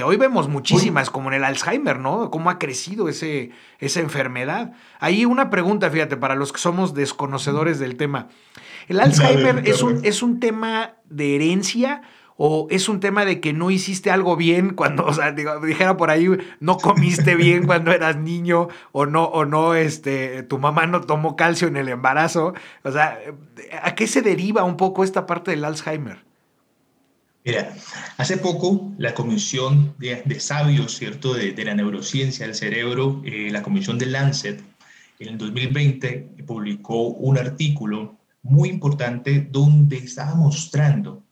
[0.00, 2.30] que hoy vemos muchísimas, como en el Alzheimer, ¿no?
[2.30, 4.72] Cómo ha crecido ese, esa enfermedad.
[4.98, 8.28] Ahí una pregunta, fíjate, para los que somos desconocedores del tema.
[8.88, 12.00] ¿El Alzheimer es un, es un tema de herencia
[12.38, 16.08] o es un tema de que no hiciste algo bien cuando, o sea, dijera por
[16.08, 16.30] ahí,
[16.60, 21.36] no comiste bien cuando eras niño o no, o no, este, tu mamá no tomó
[21.36, 22.54] calcio en el embarazo?
[22.84, 23.18] O sea,
[23.82, 26.29] ¿a qué se deriva un poco esta parte del Alzheimer?
[27.44, 27.74] Mira,
[28.18, 33.98] hace poco la Comisión de, Sabios, ¿cierto?, de, la Neurociencia del Cerebro, eh, la Comisión
[33.98, 34.62] de Lancet,
[35.18, 41.22] en el 2020 publicó un artículo muy importante donde estaba mostrando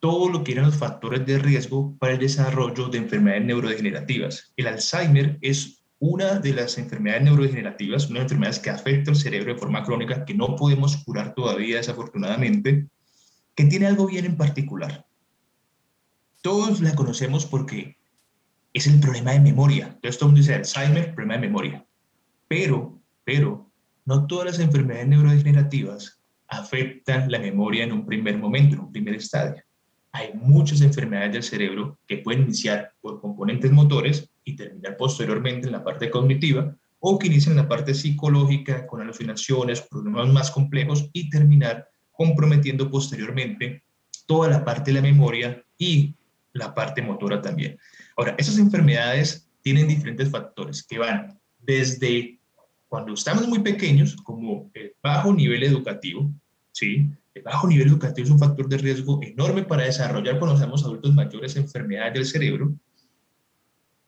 [0.00, 4.52] todo lo que eran los factores de riesgo para el desarrollo de enfermedades neurodegenerativas.
[4.56, 9.16] El Alzheimer es una de las enfermedades neurodegenerativas, una de las enfermedades que afecta al
[9.16, 12.86] cerebro de forma crónica, que no podemos curar todavía desafortunadamente,
[13.60, 15.04] que tiene algo bien en particular.
[16.40, 17.98] Todos la conocemos porque
[18.72, 19.88] es el problema de memoria.
[19.88, 21.86] Entonces todo el mundo dice Alzheimer, problema de memoria.
[22.48, 23.70] Pero, pero,
[24.06, 29.16] no todas las enfermedades neurodegenerativas afectan la memoria en un primer momento, en un primer
[29.16, 29.62] estadio.
[30.12, 35.72] Hay muchas enfermedades del cerebro que pueden iniciar por componentes motores y terminar posteriormente en
[35.72, 41.10] la parte cognitiva, o que inician en la parte psicológica con alucinaciones, problemas más complejos
[41.12, 41.89] y terminar
[42.20, 43.82] comprometiendo posteriormente
[44.26, 46.14] toda la parte de la memoria y
[46.52, 47.78] la parte motora también.
[48.14, 52.38] Ahora, esas enfermedades tienen diferentes factores que van desde
[52.88, 56.30] cuando estamos muy pequeños, como el bajo nivel educativo,
[56.72, 57.10] ¿sí?
[57.32, 61.14] El bajo nivel educativo es un factor de riesgo enorme para desarrollar cuando somos adultos
[61.14, 62.74] mayores enfermedades del cerebro.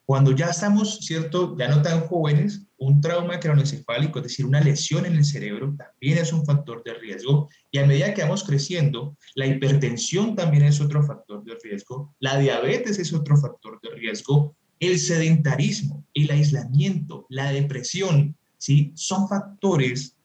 [0.04, 1.56] Cuando ya estamos, ¿cierto?
[1.56, 6.18] Ya no tan jóvenes, un trauma craneoencefálico, es decir, una lesión en el cerebro, también
[6.18, 7.48] es un factor de riesgo.
[7.70, 12.38] Y a medida que vamos creciendo, la hipertensión también es otro factor de riesgo, la
[12.38, 18.90] diabetes es otro factor de riesgo, el sedentarismo, el aislamiento, la depresión, ¿sí?
[18.96, 20.16] Son factores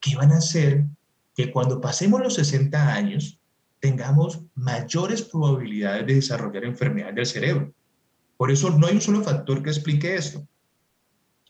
[0.00, 0.84] que van a hacer
[1.36, 3.38] que cuando pasemos los 60 años
[3.78, 7.72] tengamos mayores probabilidades de desarrollar enfermedades del cerebro.
[8.36, 10.44] Por eso no hay un solo factor que explique esto.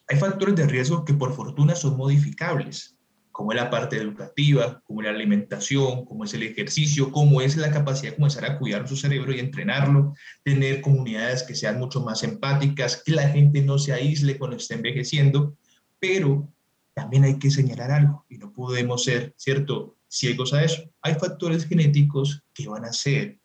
[0.09, 2.97] Hay factores de riesgo que por fortuna son modificables,
[3.31, 7.71] como es la parte educativa, como la alimentación, como es el ejercicio, como es la
[7.71, 12.23] capacidad de comenzar a cuidar su cerebro y entrenarlo, tener comunidades que sean mucho más
[12.23, 15.57] empáticas, que la gente no se aísle cuando esté envejeciendo,
[15.99, 16.53] pero
[16.95, 20.83] también hay que señalar algo y no podemos ser, ¿cierto?, ciegos a eso.
[21.01, 23.39] Hay factores genéticos que van a hacer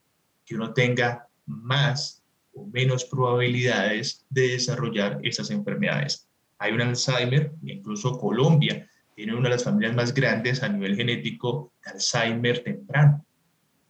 [0.46, 6.27] que uno tenga más o menos probabilidades de desarrollar esas enfermedades.
[6.60, 11.74] Hay un Alzheimer, incluso Colombia tiene una de las familias más grandes a nivel genético
[11.84, 13.26] de Alzheimer temprano.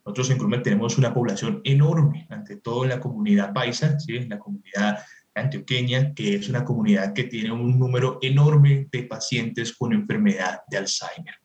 [0.06, 4.16] Nosotros en Colombia tenemos una población enorme, ante todo en la comunidad paisa, ¿sí?
[4.16, 5.00] en la comunidad
[5.36, 10.78] antioqueña, que es una comunidad que tiene un número enorme de pacientes con enfermedad de
[10.78, 11.36] Alzheimer.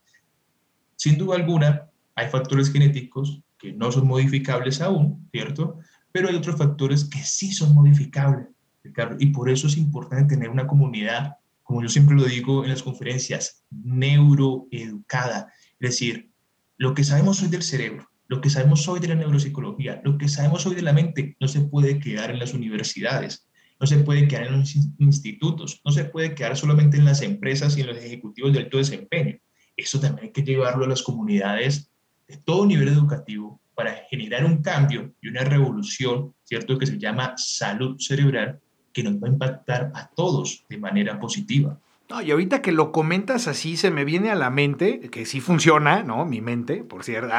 [0.95, 5.79] Sin duda alguna, hay factores genéticos que no son modificables aún, ¿cierto?
[6.13, 8.47] Pero hay otros factores que sí son modificables,
[8.85, 12.71] Ricardo, y por eso es importante tener una comunidad, como yo siempre lo digo en
[12.71, 16.31] las conferencias, neuroeducada, es decir,
[16.77, 20.29] lo que sabemos hoy del cerebro, lo que sabemos hoy de la neuropsicología, lo que
[20.29, 23.47] sabemos hoy de la mente, no se puede quedar en las universidades
[23.83, 27.77] no se puede quedar en los institutos, no se puede quedar solamente en las empresas
[27.77, 29.41] y en los ejecutivos de alto desempeño.
[29.77, 31.91] Eso también hay que llevarlo a las comunidades
[32.29, 36.79] de todo nivel educativo para generar un cambio y una revolución, ¿cierto?
[36.79, 38.61] Que se llama salud cerebral,
[38.93, 41.79] que nos va a impactar a todos de manera positiva.
[42.09, 45.41] No, y ahorita que lo comentas así, se me viene a la mente, que sí
[45.41, 46.27] funciona, ¿no?
[46.27, 47.33] Mi mente, por cierto.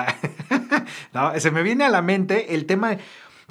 [1.14, 3.00] no, se me viene a la mente el tema de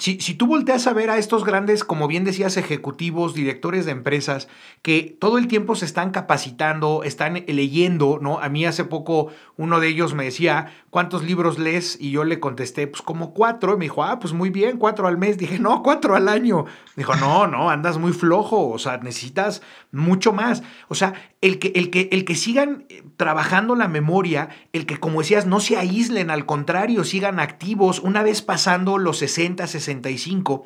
[0.03, 4.48] si, tú volteas a ver a estos grandes, como bien decías, ejecutivos, directores de empresas,
[4.82, 8.40] que todo el tiempo se están capacitando, están leyendo, ¿no?
[8.40, 11.96] A mí hace poco uno de ellos me decía, ¿cuántos libros lees?
[12.00, 13.74] Y yo le contesté, pues como cuatro.
[13.74, 15.38] Y me dijo, ah, pues muy bien, cuatro al mes.
[15.38, 16.64] Dije, no, cuatro al año.
[16.96, 20.64] Dijo, no, no, andas muy flojo, o sea, necesitas mucho más.
[20.88, 24.99] O sea, el que, el que, el que sigan eh, trabajando la memoria, el que,
[24.99, 30.64] como decías, no se aíslen, al contrario, sigan activos, una vez pasando los 60, 65,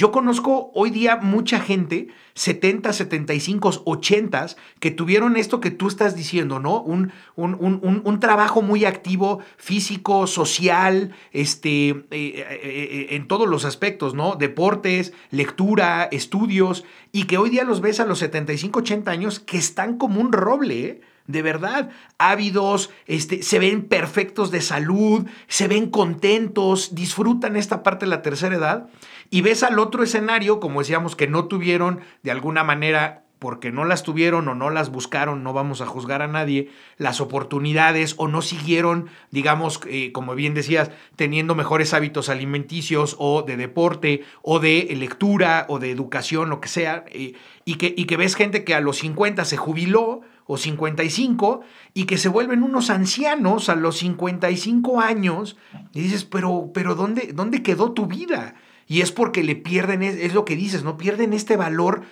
[0.00, 4.46] yo conozco hoy día mucha gente, 70, 75, 80,
[4.78, 6.80] que tuvieron esto que tú estás diciendo, ¿no?
[6.80, 14.14] Un, un, trabajo muy activo, físico, social, este, eh, eh, eh, en todos los aspectos,
[14.14, 14.36] ¿no?
[14.36, 19.58] Deportes, lectura, estudios, y que hoy día los ves a los 75, 80 años que
[19.58, 25.90] están como un roble, de verdad, ávidos, este, se ven perfectos de salud, se ven
[25.90, 28.88] contentos, disfrutan esta parte de la tercera edad
[29.30, 33.86] y ves al otro escenario, como decíamos, que no tuvieron de alguna manera porque no
[33.86, 36.68] las tuvieron o no las buscaron, no vamos a juzgar a nadie,
[36.98, 43.42] las oportunidades o no siguieron, digamos, eh, como bien decías, teniendo mejores hábitos alimenticios o
[43.42, 47.32] de deporte o de lectura o de educación, lo que sea, eh,
[47.64, 51.62] y, que, y que ves gente que a los 50 se jubiló o 55
[51.94, 55.56] y que se vuelven unos ancianos a los 55 años
[55.94, 58.54] y dices, pero, pero ¿dónde, ¿dónde quedó tu vida?
[58.90, 60.98] Y es porque le pierden, es, lo que dices, ¿no?
[60.98, 62.02] Pierden este valor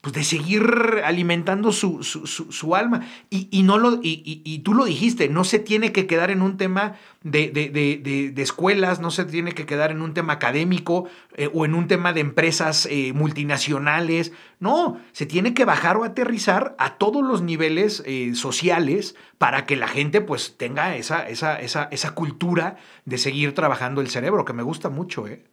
[0.00, 0.64] pues de seguir
[1.04, 3.06] alimentando su, su, alma.
[3.30, 6.96] Y, no lo, y, tú lo dijiste, no se tiene que quedar en un tema
[7.22, 11.76] de, de, escuelas, no se tiene que quedar en un tema académico eh, o en
[11.76, 14.32] un tema de empresas eh, multinacionales.
[14.58, 19.76] No, se tiene que bajar o aterrizar a todos los niveles eh, sociales para que
[19.76, 24.52] la gente pues tenga esa, esa, esa, esa cultura de seguir trabajando el cerebro, que
[24.52, 25.28] me gusta mucho.
[25.28, 25.44] ¿eh?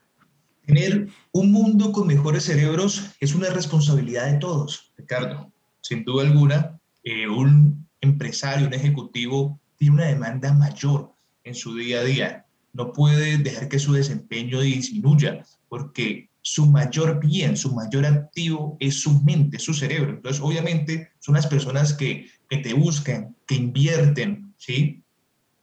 [0.72, 5.52] Tener un mundo con mejores cerebros es una responsabilidad de todos, Ricardo.
[5.82, 11.12] Sin duda alguna, eh, un empresario, un ejecutivo, tiene una demanda mayor
[11.44, 12.46] en su día a día.
[12.72, 19.02] No puede dejar que su desempeño disminuya, porque su mayor bien, su mayor activo es
[19.02, 20.12] su mente, su cerebro.
[20.12, 25.04] Entonces, obviamente, son las personas que, que te buscan, que invierten, ¿sí?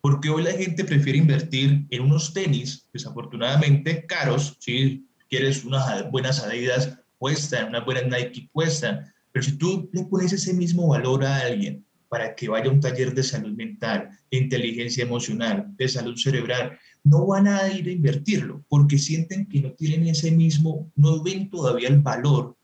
[0.00, 6.42] Porque hoy la gente prefiere invertir en unos tenis, desafortunadamente caros, si quieres unas buenas
[6.42, 11.38] Adidas cuestan, unas buenas Nike cuestan, pero si tú le pones ese mismo valor a
[11.38, 16.16] alguien para que vaya a un taller de salud mental, de inteligencia emocional, de salud
[16.16, 21.22] cerebral, no van a ir a invertirlo porque sienten que no tienen ese mismo, no
[21.22, 22.56] ven todavía el valor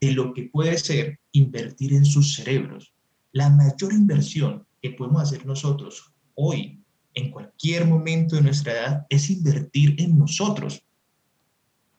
[0.00, 2.92] de lo que puede ser invertir en sus cerebros.
[3.32, 6.79] La mayor inversión que podemos hacer nosotros hoy
[7.20, 10.82] en cualquier momento de nuestra edad es invertir en nosotros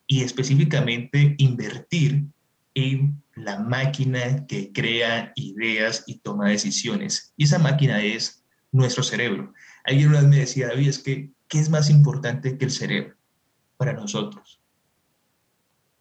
[0.07, 2.25] y específicamente invertir
[2.73, 7.33] en la máquina que crea ideas y toma decisiones.
[7.37, 9.53] Y esa máquina es nuestro cerebro.
[9.83, 13.15] Alguien una vez me decía, David, es que, ¿qué es más importante que el cerebro
[13.77, 14.61] para nosotros?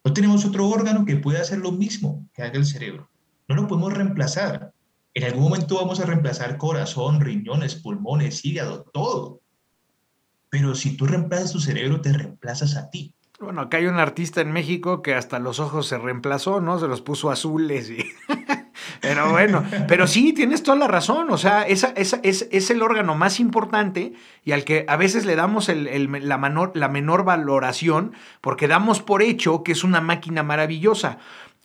[0.04, 3.10] No tenemos otro órgano que pueda hacer lo mismo que haga el cerebro.
[3.48, 4.72] No lo podemos reemplazar.
[5.14, 9.40] En algún momento vamos a reemplazar corazón, riñones, pulmones, hígado, todo.
[10.50, 13.14] Pero si tú reemplazas tu cerebro, te reemplazas a ti.
[13.40, 16.78] Bueno, acá hay un artista en México que hasta los ojos se reemplazó, ¿no?
[16.78, 18.04] Se los puso azules y...
[19.00, 21.30] Pero bueno, pero sí, tienes toda la razón.
[21.30, 24.12] O sea, esa, esa, es, es, el órgano más importante
[24.44, 29.22] y al que a veces le damos la, menor, la menor valoración porque damos por
[29.22, 31.18] hecho que es una máquina maravillosa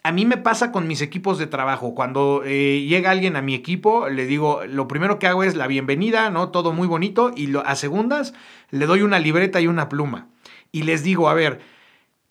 [0.06, 1.96] a mí me pasa con mis equipos de trabajo.
[1.96, 5.66] Cuando eh, llega alguien a mi equipo, le digo, lo primero que hago es la
[5.66, 6.50] bienvenida, ¿no?
[6.50, 7.32] Todo muy bonito.
[7.36, 8.36] Y a segundas
[8.70, 10.28] le doy una libreta y una pluma.
[10.72, 11.60] Y les digo, a ver,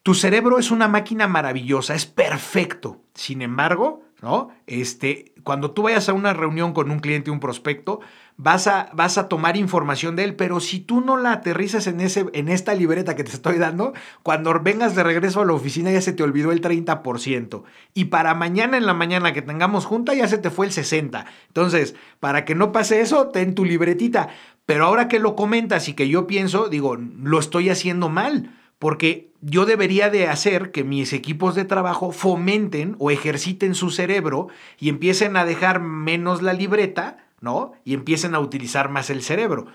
[0.04, 3.02] tu cerebro es una máquina maravillosa, es perfecto.
[3.12, 4.50] Sin embargo, ¿no?
[4.68, 7.98] Este, cuando tú vayas a una reunión con un cliente, un prospecto,
[8.36, 12.00] vas a, vas a tomar información de él, pero si tú no la aterrizas en,
[12.00, 15.90] ese, en esta libreta que te estoy dando, cuando vengas de regreso a la oficina
[15.92, 17.62] ya se te olvidó el 30%.
[17.94, 21.24] Y para mañana en la mañana que tengamos junta ya se te fue el 60%.
[21.48, 24.28] Entonces, para que no pase eso, ten tu libretita.
[24.66, 29.30] Pero ahora que lo comentas y que yo pienso, digo, lo estoy haciendo mal, porque
[29.40, 34.88] yo debería de hacer que mis equipos de trabajo fomenten o ejerciten su cerebro y
[34.88, 37.72] empiecen a dejar menos la libreta ¿no?
[37.84, 39.66] Y empiecen a utilizar más el cerebro.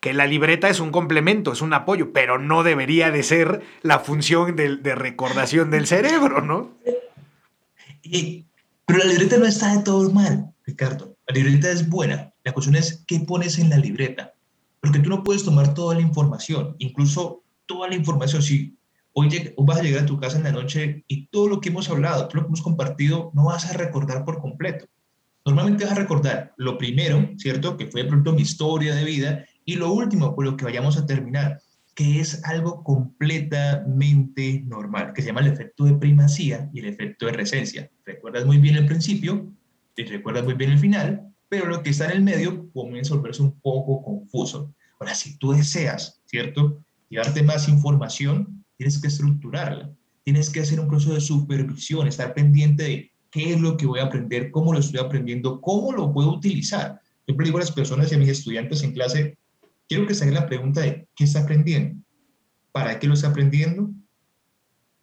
[0.00, 3.98] Que la libreta es un complemento, es un apoyo, pero no debería de ser la
[3.98, 6.70] función de, recordación del cerebro, ¿no?
[8.86, 11.16] pero la libreta no está de todo mal, Ricardo.
[11.26, 12.32] La libreta es buena.
[12.44, 14.32] La cuestión es qué pones en la libreta.
[14.80, 18.40] Porque tú no puedes tomar toda la información, incluso toda la información.
[18.40, 18.78] Si
[19.12, 21.90] hoy vas a llegar a tu casa en la noche y todo lo que hemos
[21.90, 24.86] hablado, todo lo que hemos compartido, no vas a recordar por completo.
[25.44, 27.76] Normalmente vas a recordar lo primero, ¿cierto?
[27.76, 30.96] Que fue de pronto mi historia de vida y lo último por lo que vayamos
[30.96, 31.60] a terminar,
[31.94, 37.26] que es algo completamente normal, que se llama el efecto de primacía y el efecto
[37.26, 37.90] de recencia.
[38.04, 39.52] Recuerdas muy bien el principio,
[39.94, 43.16] te recuerdas muy bien el final, pero lo que está en el medio comienza a
[43.16, 44.74] volverse un poco confuso.
[45.00, 46.84] Ahora, si tú deseas, ¿cierto?
[47.08, 49.90] Llevarte más información, tienes que estructurarla,
[50.24, 54.00] tienes que hacer un proceso de supervisión, estar pendiente de qué es lo que voy
[54.00, 57.00] a aprender, cómo lo estoy aprendiendo, cómo lo puedo utilizar.
[57.24, 59.36] Siempre digo a las personas y a mis estudiantes en clase,
[59.88, 62.02] quiero que se hagan la pregunta de qué está aprendiendo,
[62.72, 63.90] para qué lo está aprendiendo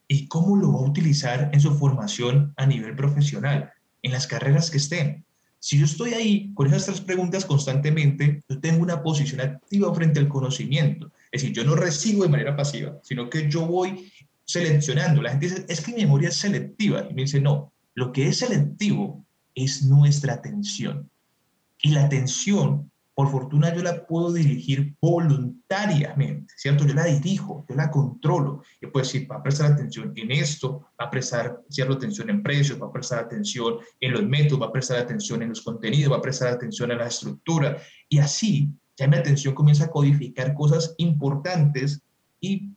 [0.07, 3.71] y cómo lo va a utilizar en su formación a nivel profesional,
[4.01, 5.26] en las carreras que estén.
[5.59, 10.19] Si yo estoy ahí con esas tres preguntas constantemente, yo tengo una posición activa frente
[10.19, 11.11] al conocimiento.
[11.32, 14.11] Es decir, yo no recibo de manera pasiva, sino que yo voy
[14.45, 15.23] seleccionando.
[15.23, 17.07] La gente dice, es que mi memoria es selectiva.
[17.09, 19.26] Y me dice, no, lo que es selectivo
[19.56, 21.10] es nuestra atención.
[21.82, 26.86] Y la atención, por fortuna, yo la puedo dirigir voluntariamente, ¿cierto?
[26.86, 28.64] Yo la dirijo, yo la controlo.
[28.82, 32.43] Y puedo decir, va a prestar atención en esto, va a prestar cierta atención en
[32.43, 36.12] precios, va a prestar atención en los métodos, va a prestar atención en los contenidos,
[36.12, 37.78] va a prestar atención en la estructura.
[38.10, 42.02] Y así, ya mi atención comienza a codificar cosas importantes
[42.41, 42.72] y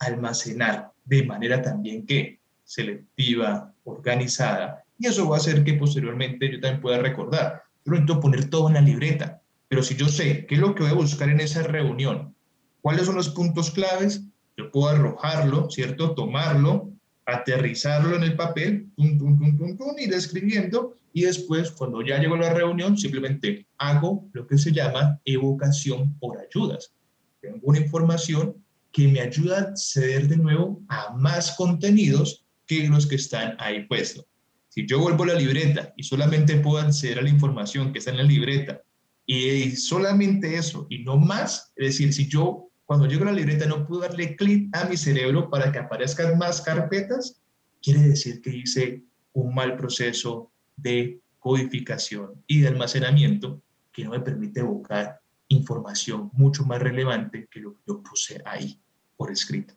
[0.00, 6.60] almacenar de manera también que selectiva, organizada y eso va a hacer que posteriormente yo
[6.60, 7.62] también pueda recordar.
[7.84, 10.82] Yo necesito poner todo en la libreta, pero si yo sé qué es lo que
[10.82, 12.34] voy a buscar en esa reunión,
[12.80, 14.22] cuáles son los puntos claves,
[14.56, 16.14] yo puedo arrojarlo, ¿cierto?
[16.14, 16.92] Tomarlo,
[17.26, 22.38] aterrizarlo en el papel, tum, tum, tum, ir escribiendo y después, cuando ya llego a
[22.38, 26.92] la reunión, simplemente hago lo que se llama evocación por ayudas.
[27.40, 28.56] Tengo una información
[28.90, 34.26] que me ayuda a acceder de nuevo a más contenidos los que están ahí puestos.
[34.68, 38.10] Si yo vuelvo a la libreta y solamente puedo acceder a la información que está
[38.10, 38.82] en la libreta
[39.26, 43.66] y solamente eso y no más, es decir, si yo cuando llego a la libreta
[43.66, 47.40] no puedo darle clic a mi cerebro para que aparezcan más carpetas,
[47.80, 53.62] quiere decir que hice un mal proceso de codificación y de almacenamiento
[53.92, 58.80] que no me permite evocar información mucho más relevante que lo que yo puse ahí
[59.16, 59.74] por escrito.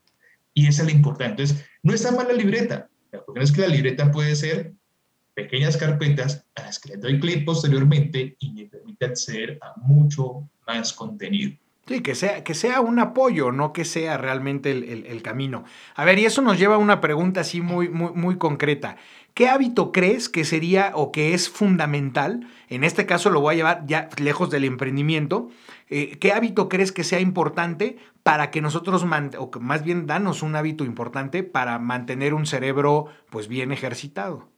[0.58, 1.43] Y esa es la importante.
[1.43, 2.89] Entonces, no está mal la libreta.
[3.12, 4.74] La cuestión es que la libreta puede ser
[5.36, 10.49] pequeñas carpetas a las que le doy clic posteriormente y me permite acceder a mucho
[10.66, 11.51] más contenido.
[11.86, 15.64] Sí, que sea, que sea un apoyo, no que sea realmente el, camino.
[15.93, 18.97] A ver, y eso nos lleva a una pregunta así muy, muy, muy concreta.
[19.38, 22.47] ¿Qué hábito crees que sería o que es fundamental?
[22.69, 25.49] En este caso lo voy a llevar ya lejos del emprendimiento.
[25.91, 30.55] Eh, ¿Qué hábito crees que sea importante para que nosotros, o más bien danos un
[30.55, 34.49] hábito importante para mantener un cerebro pues bien ejercitado?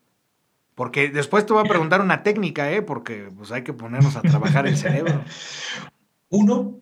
[0.75, 2.81] Porque después te voy a preguntar una técnica, ¿eh?
[2.81, 5.25] Porque pues hay que ponernos a trabajar el cerebro.
[6.29, 6.79] Uno,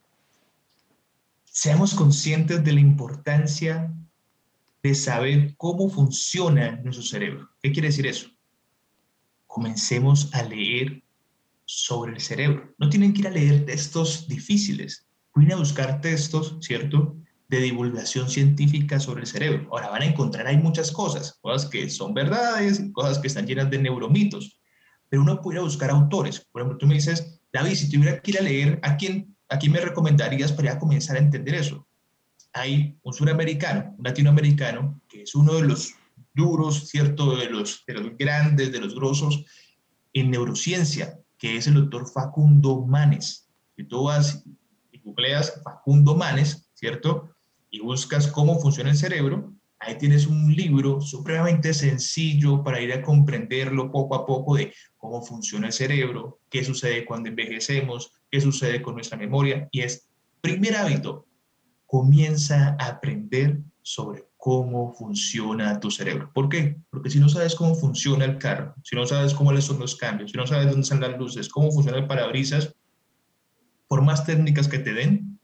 [1.46, 3.92] seamos conscientes de la importancia
[4.84, 7.50] de saber cómo funciona nuestro cerebro.
[7.68, 8.30] ¿Qué quiere decir eso?
[9.46, 11.04] Comencemos a leer
[11.66, 12.74] sobre el cerebro.
[12.78, 15.06] No tienen que ir a leer textos difíciles.
[15.34, 17.18] Pueden a buscar textos, ¿cierto?
[17.50, 19.68] De divulgación científica sobre el cerebro.
[19.70, 23.70] Ahora van a encontrar hay muchas cosas, cosas que son verdades, cosas que están llenas
[23.70, 24.62] de neuromitos.
[25.10, 26.48] Pero uno puede ir a buscar autores.
[26.50, 29.60] Por ejemplo, tú me dices, David, si tuviera que ir a leer, ¿a quién ¿a
[29.70, 31.86] me recomendarías para comenzar a entender eso?
[32.54, 35.97] Hay un suramericano, un latinoamericano, que es uno de los
[36.38, 37.36] duros, ¿cierto?
[37.36, 39.44] De los, de los grandes, de los grosos
[40.14, 43.50] en neurociencia, que es el doctor Facundo Manes.
[43.76, 44.44] Si tú vas
[44.92, 47.30] y googleas Facundo Manes, ¿cierto?
[47.70, 53.02] Y buscas cómo funciona el cerebro, ahí tienes un libro supremamente sencillo para ir a
[53.02, 58.82] comprenderlo poco a poco de cómo funciona el cerebro, qué sucede cuando envejecemos, qué sucede
[58.82, 59.68] con nuestra memoria.
[59.72, 60.08] Y es,
[60.42, 61.28] primer hábito,
[61.86, 66.32] comienza a aprender sobre cómo funciona tu cerebro.
[66.34, 66.78] ¿Por qué?
[66.90, 70.32] Porque si no sabes cómo funciona el carro, si no sabes cómo son los cambios,
[70.32, 72.74] si no sabes dónde están las luces, cómo funciona el parabrisas,
[73.90, 75.38] por más técnicas que te den,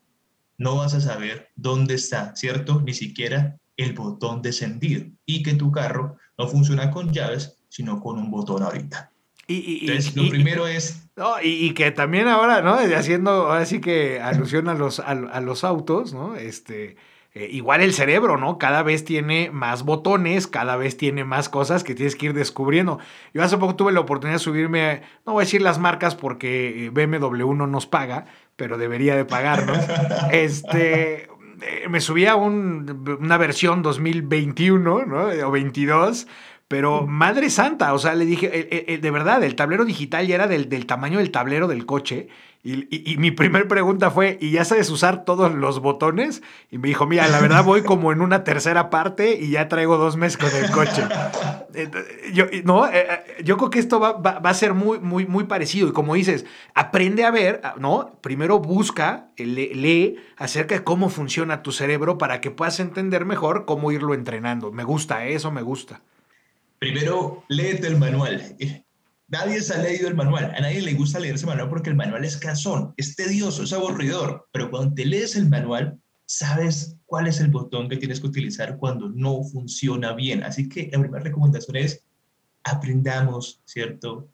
[0.57, 2.79] no vas a saber dónde está, ¿cierto?
[2.79, 7.99] Ni siquiera el botón de encendido y que tu carro no funciona con llaves, sino
[7.99, 9.11] con un botón ahorita.
[9.47, 11.09] Y, Entonces, lo primero es...
[11.17, 12.75] No, y, que también ahora, ¿no?
[12.75, 16.37] Haciendo, ahora sí que alusión a los, a, los autos, ¿no?
[16.37, 16.95] Este,
[17.35, 18.59] eh, igual el cerebro, ¿no?
[18.59, 22.99] Cada vez tiene más botones, cada vez tiene más cosas que tienes que ir descubriendo.
[23.33, 26.85] Yo hace poco tuve la oportunidad de subirme, no voy a decir las marcas porque
[26.85, 28.25] eh, BMW no nos paga,
[28.55, 29.79] pero debería de pagarnos.
[30.31, 35.47] este, eh, me subí a una versión 2021, ¿no?
[35.47, 36.27] O 22
[36.67, 40.69] pero madre santa, o sea, le dije, de verdad, el tablero digital ya era del,
[40.69, 42.29] del tamaño del tablero del coche.
[42.65, 46.41] Y, y, mi primer pregunta fue, ¿y ya sabes usar todos los botones?
[46.71, 49.97] Y me dijo, mira, la verdad voy como en una tercera parte y ya traigo
[49.97, 51.03] dos meses con el coche.
[52.33, 55.25] yo, no, eh, eh, yo creo que esto va, va, va, a ser muy, muy,
[55.25, 55.89] muy parecido.
[55.89, 58.17] Y como dices, aprende a ver, ¿no?
[58.21, 63.65] Primero busca, lee, lee acerca de cómo funciona tu cerebro para que puedas entender mejor
[63.65, 64.71] cómo irlo entrenando.
[64.71, 66.01] Me gusta, eso me gusta.
[66.83, 68.57] Primero, léete el manual.
[69.29, 70.53] Nadie se ha leído el manual.
[70.53, 73.71] A nadie le gusta leerse el manual porque el manual es cansón, es tedioso, es
[73.71, 74.49] aburridor.
[74.51, 78.75] Pero cuando te lees el manual, sabes cuál es el botón que tienes que utilizar
[78.75, 80.43] cuando no funciona bien.
[80.43, 82.03] Así que la primera recomendación es
[82.65, 84.27] aprendamos, ¿cierto?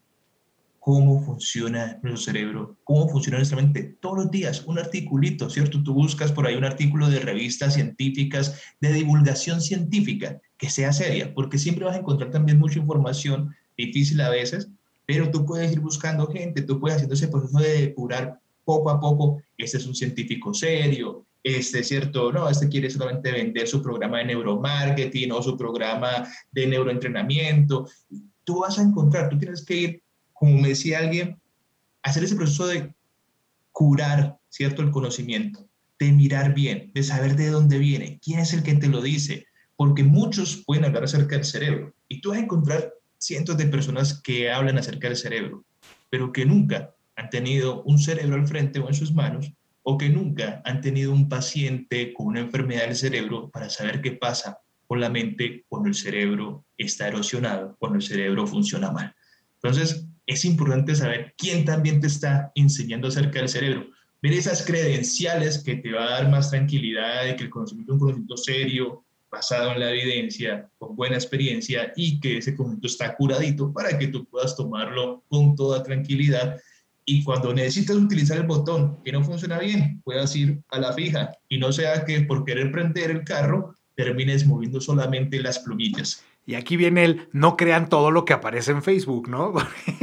[0.80, 3.96] cómo funciona nuestro cerebro, cómo funciona nuestra mente.
[4.00, 5.82] Todos los días, un articulito, ¿cierto?
[5.82, 11.32] Tú buscas por ahí un artículo de revistas científicas, de divulgación científica, que sea seria,
[11.34, 14.68] porque siempre vas a encontrar también mucha información, difícil a veces,
[15.06, 19.00] pero tú puedes ir buscando gente, tú puedes haciendo ese proceso de depurar poco a
[19.00, 22.30] poco, este es un científico serio, este, ¿cierto?
[22.30, 27.88] No, este quiere solamente vender su programa de neuromarketing o su programa de neuroentrenamiento.
[28.44, 30.02] Tú vas a encontrar, tú tienes que ir
[30.40, 31.38] como me decía alguien,
[32.02, 32.94] hacer ese proceso de
[33.72, 34.80] curar, ¿cierto?
[34.80, 38.88] El conocimiento, de mirar bien, de saber de dónde viene, quién es el que te
[38.88, 39.46] lo dice,
[39.80, 44.20] porque muchos pueden hablar acerca del cerebro y tú vas a encontrar cientos de personas
[44.20, 45.64] que hablan acerca del cerebro,
[46.10, 49.50] pero que nunca han tenido un cerebro al frente o en sus manos,
[49.82, 54.12] o que nunca han tenido un paciente con una enfermedad del cerebro para saber qué
[54.12, 59.14] pasa con la mente cuando el cerebro está erosionado, cuando el cerebro funciona mal.
[59.62, 63.86] Entonces, es importante saber quién también te está enseñando acerca del cerebro.
[64.20, 67.94] Ver esas credenciales que te va a dar más tranquilidad de que el conocimiento es
[67.94, 73.14] un conocimiento serio, basado en la evidencia, con buena experiencia y que ese conjunto está
[73.14, 76.58] curadito para que tú puedas tomarlo con toda tranquilidad
[77.04, 81.32] y cuando necesitas utilizar el botón que no funciona bien, puedas ir a la fija
[81.48, 86.24] y no sea que por querer prender el carro termines moviendo solamente las plumillas.
[86.46, 89.52] Y aquí viene el no crean todo lo que aparece en Facebook, ¿no?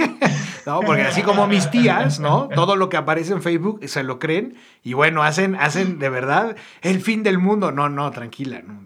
[0.65, 0.81] ¿no?
[0.81, 2.49] Porque así como mis tías, ¿no?
[2.53, 6.55] Todo lo que aparece en Facebook se lo creen y bueno, hacen, hacen de verdad
[6.81, 7.71] el fin del mundo.
[7.71, 8.81] No, no, tranquila, no,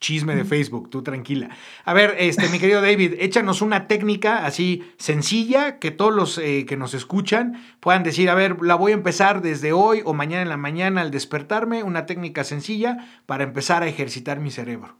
[0.00, 1.50] chisme de Facebook, tú tranquila.
[1.84, 6.66] A ver, este, mi querido David, échanos una técnica así sencilla que todos los eh,
[6.66, 10.42] que nos escuchan puedan decir, a ver, la voy a empezar desde hoy o mañana
[10.42, 14.98] en la mañana al despertarme, una técnica sencilla para empezar a ejercitar mi cerebro.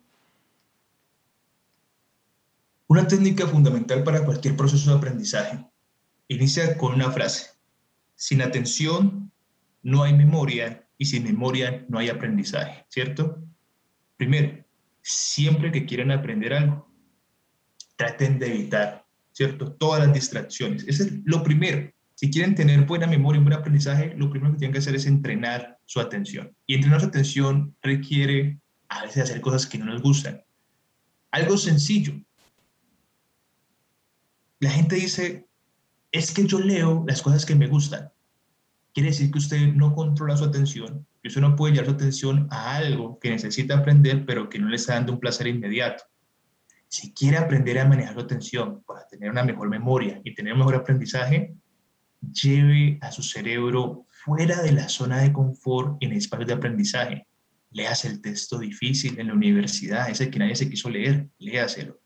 [2.89, 5.67] Una técnica fundamental para cualquier proceso de aprendizaje
[6.29, 7.51] inicia con una frase.
[8.15, 9.33] Sin atención
[9.83, 13.46] no hay memoria y sin memoria no hay aprendizaje, ¿cierto?
[14.17, 14.65] Primero,
[15.03, 16.91] siempre que quieran aprender algo,
[17.97, 19.73] traten de evitar, ¿cierto?
[19.73, 20.85] Todas las distracciones.
[20.87, 21.91] Eso es lo primero.
[22.15, 25.07] Si quieren tener buena memoria y buen aprendizaje, lo primero que tienen que hacer es
[25.07, 26.55] entrenar su atención.
[26.67, 28.59] Y entrenar su atención requiere
[28.89, 30.43] a veces hacer cosas que no nos gustan.
[31.31, 32.15] Algo sencillo.
[34.61, 35.47] La gente dice,
[36.11, 38.11] es que yo leo las cosas que me gustan.
[38.97, 42.49] Quiere decir que usted no controla su atención, que usted no puede llevar su atención
[42.51, 46.05] a algo que necesita aprender, pero que no le está dando un placer inmediato.
[46.89, 50.61] Si quiere aprender a manejar su atención para tener una mejor memoria y tener un
[50.61, 51.55] mejor aprendizaje,
[52.23, 57.27] lleve a su cerebro fuera de la zona de confort en espacios de aprendizaje.
[57.73, 62.01] Léase el texto difícil en la universidad, ese que nadie se quiso leer, léaselo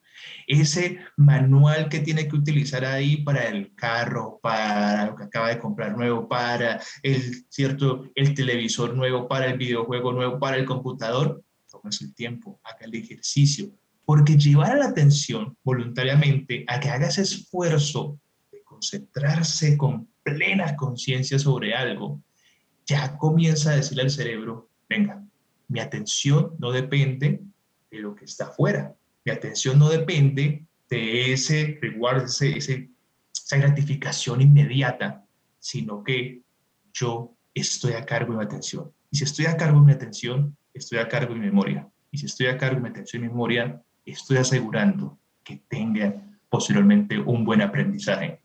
[0.46, 5.58] ese manual que tiene que utilizar ahí para el carro, para lo que acaba de
[5.58, 8.04] comprar nuevo, para el, ¿cierto?
[8.14, 12.94] el televisor nuevo, para el videojuego nuevo, para el computador, tómese el tiempo, haga el
[12.94, 13.70] ejercicio,
[14.04, 18.18] porque llevar a la atención voluntariamente a que haga ese esfuerzo
[18.50, 22.22] de concentrarse con plena conciencia sobre algo,
[22.86, 25.24] ya comienza a decirle al cerebro, venga,
[25.68, 27.40] mi atención no depende
[27.90, 34.40] de lo que está afuera, mi atención no depende de ese reward, ese, esa gratificación
[34.40, 35.24] inmediata,
[35.58, 36.42] sino que
[36.92, 38.92] yo estoy a cargo de mi atención.
[39.10, 41.88] Y si estoy a cargo de mi atención, estoy a cargo de mi memoria.
[42.10, 47.18] Y si estoy a cargo de mi atención y memoria, estoy asegurando que tenga posteriormente
[47.18, 48.40] un buen aprendizaje.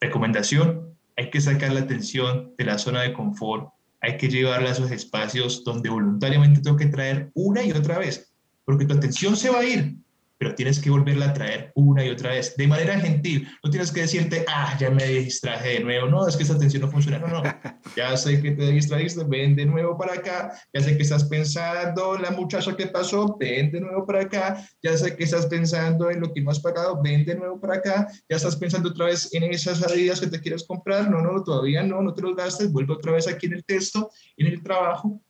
[0.00, 4.72] Recomendación, hay que sacar la atención de la zona de confort, hay que llevarla a
[4.72, 8.33] esos espacios donde voluntariamente tengo que traer una y otra vez
[8.64, 9.96] porque tu atención se va a ir,
[10.38, 13.48] pero tienes que volverla a traer una y otra vez, de manera gentil.
[13.62, 16.08] No tienes que decirte, ah, ya me distraje de nuevo.
[16.08, 17.18] No, es que esa atención no funciona.
[17.18, 17.42] No, no.
[17.96, 20.52] Ya sé que te distrajiste, ven de nuevo para acá.
[20.72, 24.66] Ya sé que estás pensando en la muchacha que pasó, ven de nuevo para acá.
[24.82, 27.76] Ya sé que estás pensando en lo que no has pagado, ven de nuevo para
[27.76, 28.08] acá.
[28.28, 31.08] Ya estás pensando otra vez en esas salidas que te quieres comprar.
[31.08, 32.72] No, no, todavía no, no te los gastes.
[32.72, 35.22] Vuelve otra vez aquí en el texto, en el trabajo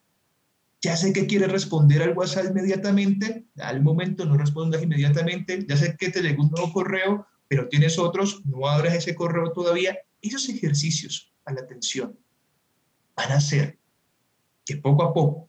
[0.85, 5.97] ya sé que quiere responder al WhatsApp inmediatamente, al momento no respondas inmediatamente, ya sé
[5.97, 9.97] que te llegó un nuevo correo, pero tienes otros, no abras ese correo todavía.
[10.20, 12.18] Esos ejercicios a la atención
[13.16, 13.78] van a hacer
[14.66, 15.49] que poco a poco,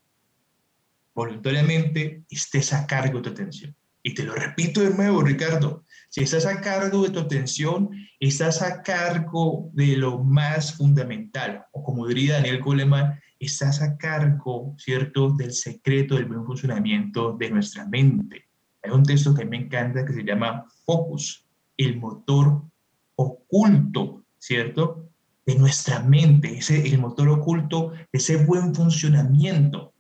[1.14, 3.76] voluntariamente, estés a cargo de tu atención.
[4.04, 7.90] Y te lo repito de nuevo, Ricardo, si estás a cargo de tu atención,
[8.22, 14.76] estás a cargo de lo más fundamental, o como diría Daniel Goleman, estás a cargo,
[14.78, 18.46] ¿cierto?, del secreto del buen funcionamiento de nuestra mente.
[18.84, 21.46] Hay un texto que me encanta que se llama Focus,
[21.78, 22.64] el motor
[23.16, 25.10] oculto, ¿cierto?,
[25.46, 29.94] de nuestra mente, ese, el motor oculto de ese buen funcionamiento.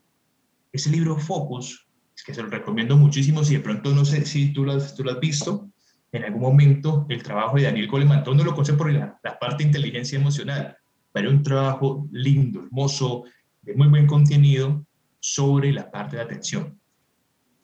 [0.71, 4.53] Ese libro Focus, es que se lo recomiendo muchísimo, si de pronto no sé si
[4.53, 5.69] tú lo has, visto,
[6.11, 9.63] en algún momento el trabajo de Daniel Goleman, todo no lo conoce por la, parte
[9.63, 10.77] inteligencia emocional,
[11.15, 13.23] pero un trabajo lindo, hermoso,
[13.61, 14.85] de muy buen contenido
[15.21, 16.77] sobre la parte de atención.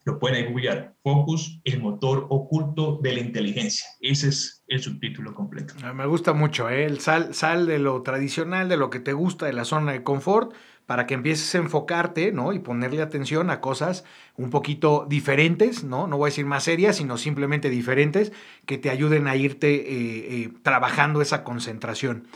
[0.06, 0.96] lo pueden googlear.
[1.04, 3.86] Focus, el motor oculto de la inteligencia.
[4.00, 5.74] Ese es el subtítulo completo.
[5.84, 6.86] Ah, me gusta mucho, ¿eh?
[6.86, 10.02] el sal, sal de lo tradicional, de lo que te gusta, de la zona de
[10.02, 10.54] confort,
[10.86, 12.54] para que empieces a enfocarte, ¿no?
[12.54, 14.06] Y ponerle atención a cosas
[14.38, 16.08] un poquito diferentes, ¿no?
[16.08, 18.32] No voy a decir más serias, sino simplemente diferentes,
[18.66, 22.28] que te ayuden a irte eh, eh, trabajando esa concentración.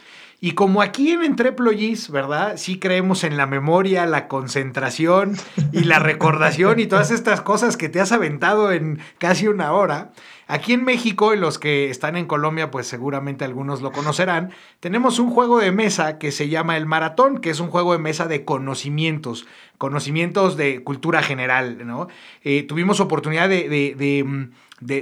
[0.46, 2.58] Y como aquí en Entreployees, ¿verdad?
[2.58, 5.36] Sí creemos en la memoria, la concentración
[5.72, 10.12] y la recordación y todas estas cosas que te has aventado en casi una hora.
[10.46, 15.18] Aquí en México, y los que están en Colombia, pues seguramente algunos lo conocerán, tenemos
[15.18, 18.28] un juego de mesa que se llama el Maratón, que es un juego de mesa
[18.28, 19.48] de conocimientos,
[19.80, 22.08] conocimientos de cultura general, ¿no?
[22.44, 24.52] Eh, tuvimos oportunidad de, mm,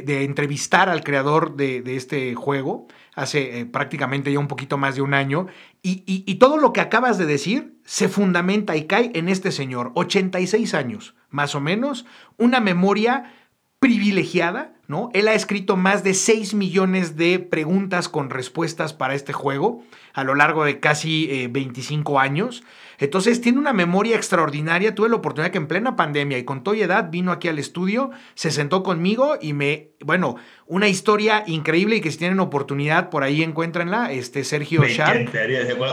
[0.07, 5.13] entrevistar al creador de, este juego hace eh, prácticamente ya un poquito más de un
[5.13, 5.47] año,
[5.81, 9.91] y, y, todo lo que acabas de decir se fundamenta y cae en este señor,
[9.95, 12.05] 86 años, más o menos,
[12.37, 13.33] una memoria
[13.79, 15.09] privilegiada, ¿no?
[15.13, 19.83] Él ha escrito más de 6 millones de preguntas con respuestas para este juego
[20.13, 22.63] a lo largo de casi 25 eh, años.
[22.99, 24.95] Entonces tiene una memoria extraordinaria.
[24.95, 28.11] Tuve la oportunidad que en plena pandemia y con toda edad vino aquí al estudio,
[28.35, 30.35] se sentó conmigo y me, bueno,
[30.65, 35.31] una historia increíble y que si tienen oportunidad por ahí encuéntrenla, este Sergio me Shark.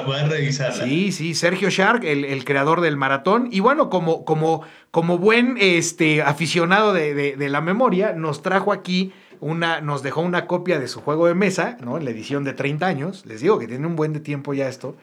[0.06, 0.84] Voy a revisarla.
[0.84, 3.48] Sí, sí, Sergio Shark, el, creador del maratón.
[3.50, 9.12] Y bueno, como, como, como buen este, aficionado de, de la memoria, nos trajo aquí
[9.40, 11.96] una, nos dejó una copia de su juego de mesa, ¿no?
[11.96, 13.26] En la edición de 30 años.
[13.26, 14.96] Les digo que tiene un buen de tiempo ya esto.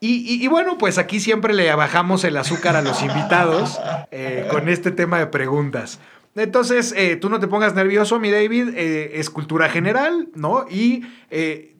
[0.00, 3.80] Y, bueno, pues aquí siempre le bajamos el azúcar a los invitados
[4.12, 5.98] eh, con este tema de preguntas.
[6.36, 10.66] Entonces, eh, tú no te pongas nervioso, mi David, eh, es cultura general, ¿no?
[10.70, 11.02] Y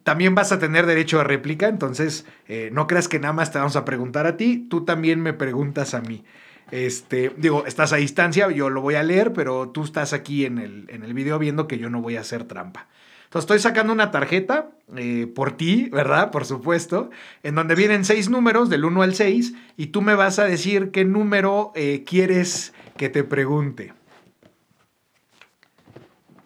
[0.03, 2.25] también vas a tener derecho a réplica, entonces
[2.71, 5.93] no creas que nada más te vamos a preguntar a ti, tú también me preguntas
[5.93, 6.25] a mí.
[6.71, 10.57] Este, digo, estás a distancia, yo lo voy a leer, pero tú estás aquí en
[10.57, 12.87] el, en el video viendo que yo no voy a hacer trampa.
[13.29, 16.31] Entonces estoy sacando una tarjeta eh, por ti, ¿verdad?
[16.31, 17.11] Por supuesto,
[17.43, 20.89] en donde vienen seis números del 1 al 6 y tú me vas a decir
[20.89, 23.93] qué número eh, quieres que te pregunte.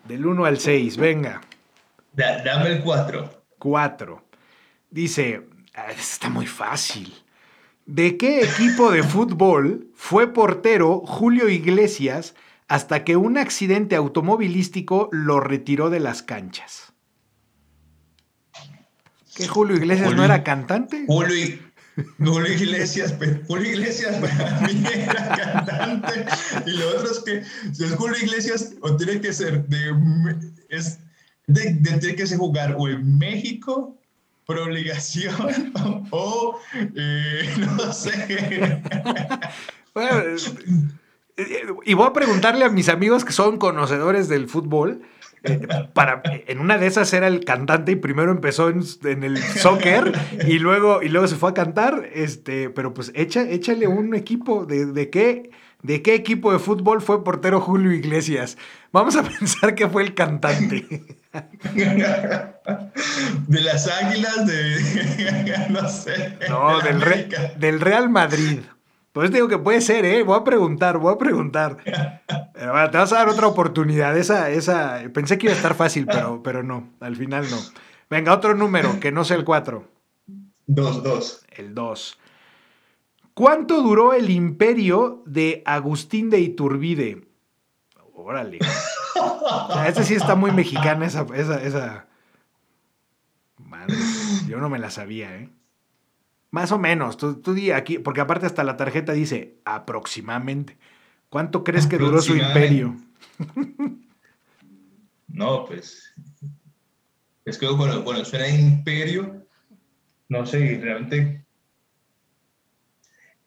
[0.10, 1.40] Del 1 al 6, venga.
[2.12, 3.44] dame el 4.
[3.60, 4.24] 4.
[4.90, 7.14] Dice, ah, está muy fácil.
[7.86, 12.36] ¿De qué equipo de fútbol fue portero Julio Iglesias
[12.74, 16.92] hasta que un accidente automovilístico lo retiró de las canchas?
[19.36, 21.06] ¿Que Julio Iglesias no era cantante?
[21.06, 23.14] Julio, Iglesias,
[23.48, 26.26] Julio Iglesias para mí era cantante.
[26.66, 27.44] Y lo otro es que
[27.76, 30.36] si es Julio Iglesias, o tiene que ser de,
[30.70, 30.98] es
[31.46, 33.96] de, de, tiene que ser jugar o en México
[34.48, 35.72] por obligación
[36.10, 38.82] o eh, no sé.
[39.94, 40.38] bueno,
[41.86, 45.02] y voy a preguntarle a mis amigos que son conocedores del fútbol.
[45.44, 50.14] Eh, para, en una de esas era el cantante y primero empezó en, el soccer
[50.48, 52.10] y luego, y luego se fue a cantar.
[52.14, 54.66] Este, pero pues echa, échale un equipo.
[54.66, 55.52] ¿De, de qué?
[55.84, 58.58] ¿De qué equipo de fútbol fue portero Julio Iglesias?
[58.94, 60.88] Vamos a pensar que fue el cantante.
[63.48, 65.68] De las águilas de.
[65.70, 66.38] No sé.
[66.50, 67.04] No, del,
[67.58, 68.60] del, Real Madrid.
[69.14, 70.24] Pues digo que puede ser, ¿eh?
[70.24, 71.78] Voy a preguntar, voy a preguntar.
[72.54, 74.18] Pero bueno, te vas a dar otra oportunidad.
[74.18, 75.04] Esa, esa.
[75.14, 76.90] Pensé que iba a estar fácil, pero, pero no.
[77.00, 77.58] Al final no.
[78.10, 79.88] Venga, otro número, que no sea el 4.
[80.66, 81.46] Dos, dos.
[81.56, 82.20] El 2.
[83.36, 87.28] ¿Cuánto duró el imperio de Agustín de Iturbide?
[88.14, 88.60] Órale.
[89.88, 92.08] esa sí está muy mexicana, esa, esa,
[93.58, 93.96] Madre,
[94.48, 95.50] yo no me la sabía, ¿eh?
[96.54, 100.78] Más o menos, tú, tú di aquí, porque aparte hasta la tarjeta dice aproximadamente.
[101.30, 102.96] ¿Cuánto crees que duró su imperio?
[105.28, 106.14] No, pues.
[107.44, 109.48] Es que bueno, bueno, suena imperio.
[110.30, 111.43] No sé, realmente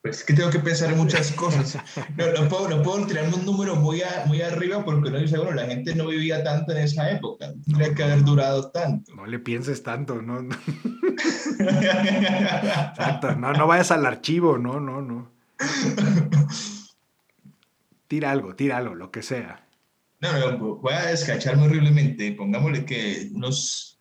[0.06, 1.78] pues es que tengo que pensar en muchas cosas.
[2.16, 5.66] No, puedo, no puedo tirar un número muy, muy arriba porque no dice, bueno, la
[5.66, 7.52] gente no vivía tanto en esa época.
[7.64, 9.14] Tendría que haber durado tanto.
[9.14, 10.42] No le pienses tanto, no.
[10.42, 10.56] no.
[12.90, 15.30] Exacto, no, no vayas al archivo, no, no, no.
[18.06, 19.66] Tira algo, tira algo, lo que sea.
[20.20, 22.32] No, no, voy a descacharme horriblemente.
[22.32, 23.95] Pongámosle que unos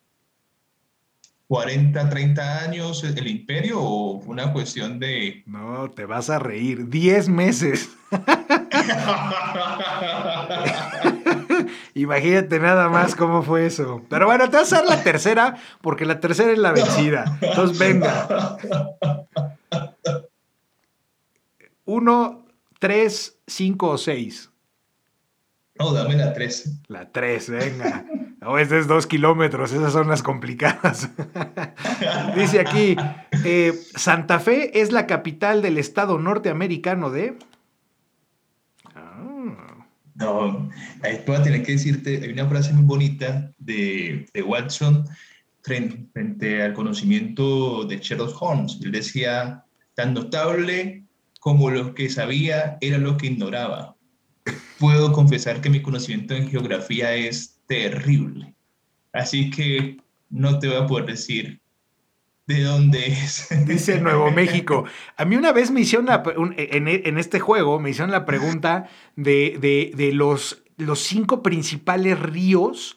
[1.47, 5.43] 40, 30 años el imperio o una cuestión de...
[5.45, 6.89] No, te vas a reír.
[6.89, 7.89] 10 meses.
[11.93, 14.03] Imagínate nada más cómo fue eso.
[14.09, 17.37] Pero bueno, te vas a dar la tercera porque la tercera es la vencida.
[17.41, 18.57] Entonces, venga.
[21.85, 22.45] Uno,
[22.79, 24.49] tres, cinco o seis.
[25.77, 26.79] No, dame la 3.
[26.87, 28.05] La 3, venga.
[28.45, 31.09] No, es dos kilómetros, esas son las complicadas.
[32.35, 32.95] Dice aquí,
[33.43, 37.39] eh, Santa Fe es la capital del estado norteamericano de...
[38.93, 39.83] Ah.
[40.13, 40.69] No,
[41.01, 45.05] ahí a tener que decirte, hay una frase muy bonita de, de Watson
[45.63, 48.77] frente, al conocimiento de Sherlock Holmes.
[48.83, 49.65] Él decía,
[49.95, 51.03] tan notable
[51.39, 53.95] como lo que sabía era lo que ignoraba.
[54.77, 58.53] Puedo confesar que mi conocimiento en geografía es terrible.
[59.13, 59.97] Así que
[60.29, 61.59] no te voy a poder decir
[62.47, 63.47] de dónde es.
[63.65, 64.85] Dice Nuevo México.
[65.17, 66.07] A mí una vez me hicieron
[66.57, 72.95] en, este juego, me hicieron la pregunta de, de, los, los cinco principales ríos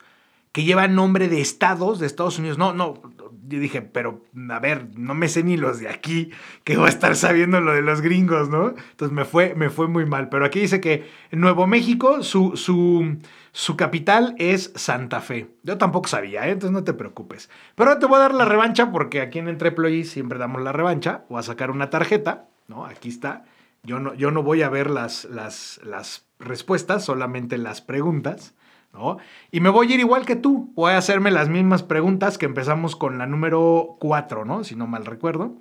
[0.53, 2.59] que llevan nombre de estados de Estados Unidos.
[2.59, 3.01] No, no,
[3.47, 6.31] yo dije, pero a ver, no me sé ni los de aquí,
[6.65, 8.75] que voy a estar sabiendo lo de los gringos, ¿no?
[8.91, 10.29] Entonces me fue, me fue muy mal.
[10.29, 13.19] Pero aquí dice que Nuevo México su, su,
[13.53, 15.51] su capital es Santa Fe.
[15.63, 16.53] Yo tampoco sabía, ¿eh?
[16.53, 17.51] entonces no te preocupes.
[17.75, 20.73] Pero ahora te voy a dar la revancha porque aquí en Entreploy siempre damos la
[20.73, 21.25] revancha.
[21.29, 22.85] Voy a sacar una tarjeta, ¿no?
[22.85, 23.45] Aquí está.
[23.83, 28.55] Yo no, yo no voy a ver las, las, las respuestas, solamente las preguntas.
[29.51, 32.47] Y me voy a ir igual que tú, voy a hacerme las mismas preguntas que
[32.47, 34.65] empezamos con la número 4, ¿no?
[34.65, 35.57] Si no mal recuerdo.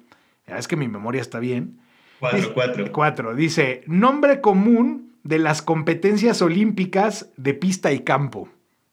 [0.45, 1.79] Es que mi memoria está bien.
[2.19, 2.91] 4, 4.
[2.91, 3.35] 4.
[3.35, 8.49] Dice, nombre común de las competencias olímpicas de pista y campo.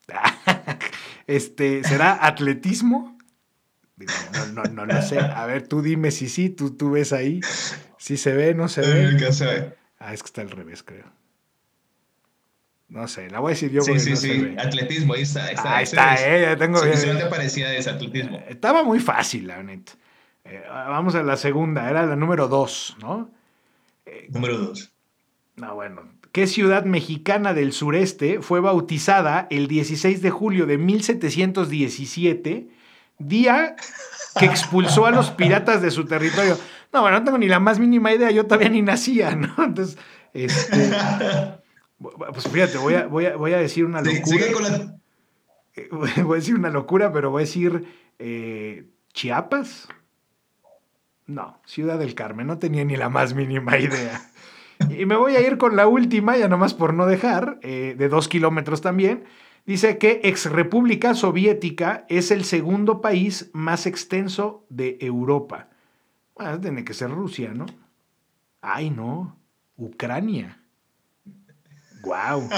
[1.26, 3.16] este, ¿será atletismo?
[4.32, 5.20] no, no, no, no, sé.
[5.20, 7.40] A ver, tú dime si sí, tú, tú ves ahí.
[7.98, 9.74] Si se ve, no se ve.
[9.98, 11.06] Ah, es que está al revés, creo.
[12.88, 13.82] No sé, la voy a decir yo.
[13.82, 14.54] Sí, sí, sí.
[14.58, 15.46] Atletismo, ahí está.
[15.46, 16.80] Ahí está, eh, ya tengo.
[16.80, 18.38] te parecía de ese atletismo.
[18.38, 19.92] Eh, estaba muy fácil, la neta.
[20.44, 23.30] Eh, vamos a la segunda, era la número dos, ¿no?
[24.04, 24.92] Eh, número dos.
[25.56, 26.13] No, bueno.
[26.34, 32.70] ¿Qué ciudad mexicana del sureste fue bautizada el 16 de julio de 1717,
[33.20, 33.76] día
[34.36, 36.58] que expulsó a los piratas de su territorio?
[36.92, 39.54] No, bueno, no tengo ni la más mínima idea, yo todavía ni nacía, ¿no?
[39.62, 39.96] Entonces,
[40.32, 40.90] este.
[42.00, 44.44] Pues fíjate, voy a, voy a, voy a decir una locura.
[46.24, 47.84] Voy a decir una locura, pero voy a decir
[48.18, 49.86] eh, Chiapas.
[51.26, 54.20] No, Ciudad del Carmen, no tenía ni la más mínima idea.
[54.90, 58.08] Y me voy a ir con la última, ya nomás por no dejar, eh, de
[58.08, 59.24] dos kilómetros también.
[59.66, 65.68] Dice que ex República Soviética es el segundo país más extenso de Europa.
[66.34, 67.66] Bueno, tiene que ser Rusia, ¿no?
[68.60, 69.36] Ay, no,
[69.76, 70.58] Ucrania.
[72.02, 72.48] Wow.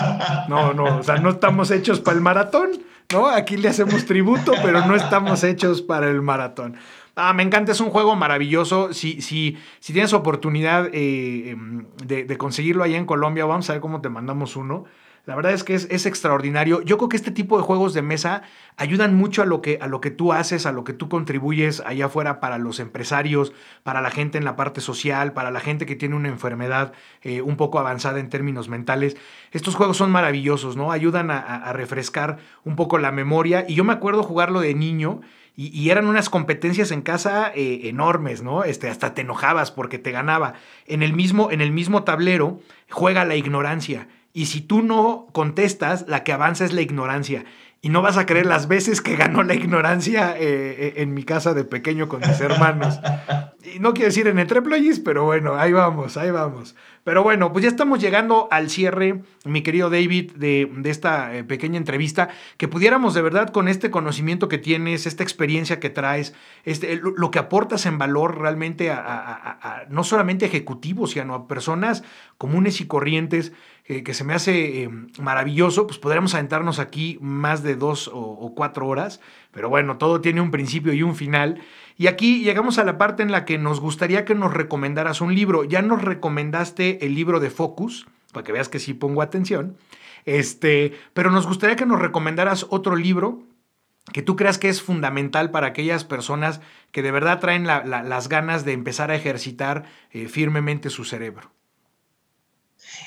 [0.49, 2.71] No, no, o sea, no estamos hechos para el maratón,
[3.13, 3.29] ¿no?
[3.29, 6.77] Aquí le hacemos tributo, pero no estamos hechos para el maratón.
[7.19, 8.93] Ah, me encanta, es un juego maravilloso.
[8.93, 13.81] Si, si, si tienes oportunidad eh, em, de, conseguirlo allá en Colombia, vamos a ver
[13.81, 14.85] cómo te mandamos uno.
[15.25, 16.83] La verdad es que es, extraordinario.
[16.83, 18.43] Yo creo que este tipo de juegos de mesa
[18.77, 21.81] ayudan mucho a lo, que, a lo que tú haces, a lo que tú contribuyes
[21.87, 23.53] allá afuera para los empresarios,
[23.83, 26.93] para la gente en la parte social, para la gente que tiene una enfermedad
[27.23, 29.17] eh, un poco avanzada en términos mentales.
[29.53, 30.93] Estos juegos son maravillosos, ¿no?
[30.93, 33.65] Ayudan a, refrescar un poco la memoria.
[33.67, 35.23] Y yo me acuerdo jugarlo de niño.
[35.59, 38.63] Y, eran unas competencias en casa eh, enormes, ¿no?
[38.65, 40.53] Este, hasta te enojabas porque te ganaba.
[40.87, 44.07] En el mismo, en el mismo tablero juega la ignorancia.
[44.35, 47.47] Y si tú no contestas, la que avanza es la ignorancia.
[47.83, 51.25] Y no vas a creer las veces que ganó la ignorancia eh, eh, en mi
[51.25, 52.99] casa de pequeño con mis hermanos.
[53.75, 56.75] Y no quiero decir en entreployes, pero bueno, ahí vamos, ahí vamos.
[57.07, 61.77] Pero bueno, pues ya estamos llegando al cierre, mi querido David, de, esta eh, pequeña
[61.77, 66.97] entrevista, que pudiéramos de verdad con este conocimiento que tienes, esta experiencia que traes, este,
[66.97, 72.03] lo, que aportas en valor realmente a, no solamente ejecutivos, sino a personas
[72.39, 73.53] comunes y corrientes,
[73.87, 78.89] que se me hace eh, maravilloso, pues podríamos aventarnos aquí más de dos o, cuatro
[78.89, 79.21] horas,
[79.53, 81.61] pero bueno, todo tiene un principio y un final.
[81.97, 85.35] Y aquí llegamos a la parte en la que nos gustaría que nos recomendaras un
[85.35, 85.63] libro.
[85.65, 89.77] Ya nos recomendaste el libro de Focus, para que veas que sí pongo atención,
[90.25, 93.45] este, pero nos gustaría que nos recomendaras otro libro
[94.13, 96.61] que tú creas que es fundamental para aquellas personas
[96.93, 101.51] que de verdad traen las ganas de empezar a ejercitar eh, firmemente su cerebro.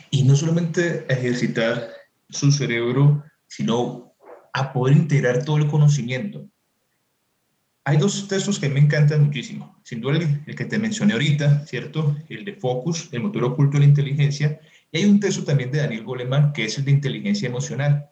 [0.09, 1.89] Y no solamente ejercitar
[2.30, 4.13] su cerebro, sino
[4.53, 6.47] a poder integrar todo el conocimiento.
[7.86, 9.80] Hay dos textos que me encantan muchísimo.
[9.84, 12.15] Sin duda el, que te mencioné ahorita, ¿cierto?
[12.30, 14.59] El de Focus, el motor oculto de la inteligencia.
[14.91, 18.09] Y hay un texto también de Daniel Goleman, que es el de inteligencia emocional.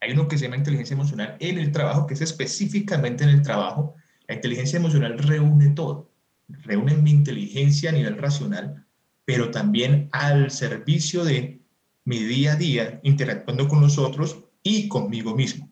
[0.00, 3.42] Hay uno que se llama inteligencia emocional en el trabajo, que es específicamente en el
[3.42, 3.96] trabajo.
[4.28, 6.12] La inteligencia emocional reúne todo.
[6.48, 8.85] Reúne mi inteligencia a nivel racional,
[9.26, 11.60] pero también al servicio de
[12.04, 15.70] mi día a día interactuando con los otros y conmigo mismo.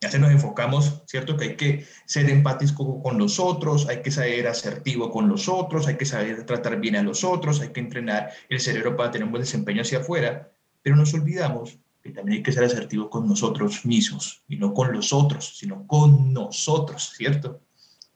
[0.00, 1.36] Ya se nos enfocamos, ¿cierto?
[1.36, 5.86] Que hay que ser empático con los otros, hay que ser asertivo con los otros,
[5.86, 9.26] hay que saber tratar bien a los otros, hay que entrenar el cerebro para tener
[9.26, 10.50] un buen desempeño hacia afuera,
[10.82, 14.92] pero nos olvidamos que también hay que ser asertivo con nosotros mismos, y no con
[14.92, 17.60] los otros, sino con nosotros, ¿cierto?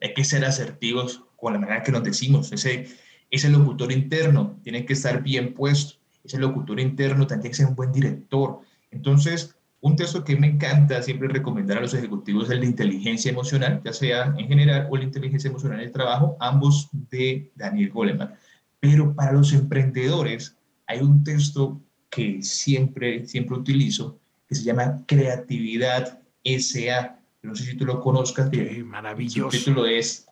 [0.00, 2.86] Hay que ser asertivos con la manera que nos decimos, ese,
[3.30, 7.66] ese locutor interno tiene que estar bien puesto, ese locutor interno también tiene que ser
[7.66, 8.60] un buen director.
[8.90, 13.30] Entonces, un texto que me encanta siempre recomendar a los ejecutivos es el de inteligencia
[13.30, 17.90] emocional, ya sea en general o la inteligencia emocional en el trabajo, ambos de Daniel
[17.90, 18.34] Goleman.
[18.80, 20.56] Pero para los emprendedores
[20.86, 24.18] hay un texto que siempre, siempre utilizo,
[24.48, 27.20] que se llama Creatividad SA.
[27.42, 28.50] No sé si tú lo conozcas.
[28.50, 29.56] Qué maravilloso.
[29.56, 30.27] El título es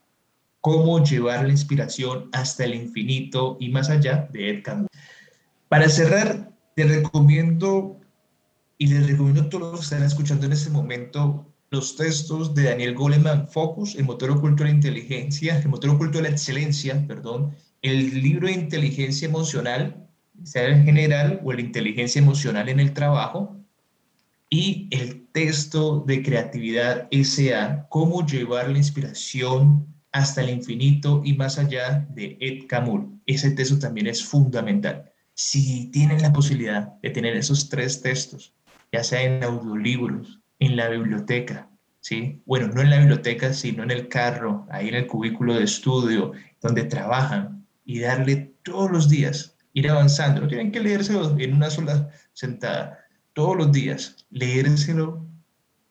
[0.67, 4.89] Cómo llevar la inspiración hasta el infinito y más allá de Ed Catmull.
[5.69, 8.01] Para cerrar, te recomiendo
[8.77, 12.65] y les recomiendo a todos los que están escuchando en este momento los textos de
[12.65, 17.01] Daniel Goleman, Focus, el motor oculto de la inteligencia, el motor oculto de la excelencia,
[17.07, 20.09] perdón, el libro de inteligencia emocional,
[20.43, 23.57] sea en general, o la inteligencia emocional en el trabajo,
[24.51, 31.59] y el texto de creatividad SA, cómo llevar la inspiración hasta el infinito y más
[31.59, 33.07] allá de Ed Camur.
[33.27, 35.13] Ese texto también es fundamental.
[35.35, 38.55] Si tienen la posibilidad de tener esos tres textos,
[38.91, 41.69] ya sea en audiolibros, en la biblioteca,
[42.01, 42.41] ¿sí?
[42.47, 46.33] Bueno, no en la biblioteca, sino en el carro, ahí en el cubículo de estudio,
[46.63, 50.41] donde trabajan, y darle todos los días, ir avanzando.
[50.41, 53.01] No tienen que leérselo en una sola sentada,
[53.35, 55.27] todos los días, leérselo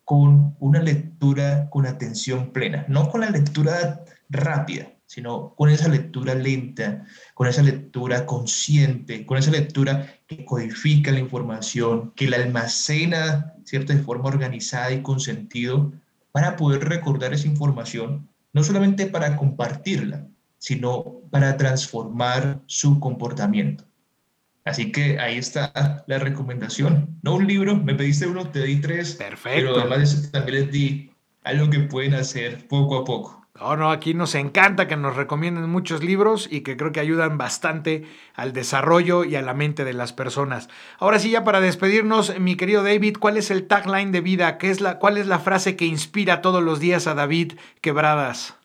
[0.03, 6.33] con una lectura con atención plena, no con la lectura rápida, sino con esa lectura
[6.35, 13.53] lenta, con esa lectura consciente, con esa lectura que codifica la información, que la almacena,
[13.63, 15.93] ¿cierto?, de forma organizada y con sentido,
[16.31, 23.85] para poder recordar esa información, no solamente para compartirla, sino para transformar su comportamiento.
[24.63, 27.19] Así que ahí está la recomendación.
[27.21, 29.13] No un libro, me pediste uno, te di tres.
[29.13, 29.59] Perfecto.
[29.59, 31.11] Pero además de eso también les di
[31.43, 33.44] algo que pueden hacer poco a poco.
[33.57, 37.37] No, no, aquí nos encanta que nos recomienden muchos libros y que creo que ayudan
[37.37, 38.03] bastante
[38.33, 40.67] al desarrollo y a la mente de las personas.
[40.99, 44.57] Ahora sí, ya para despedirnos, mi querido David, ¿cuál es el tagline de vida?
[44.57, 48.55] ¿Qué es la, ¿Cuál es la frase que inspira todos los días a David Quebradas?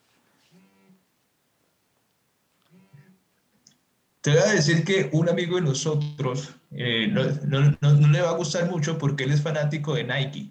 [4.22, 7.22] Te voy a decir que un amigo de nosotros eh, no,
[7.80, 10.50] no, le va a gustar mucho porque él es fanático de Nike,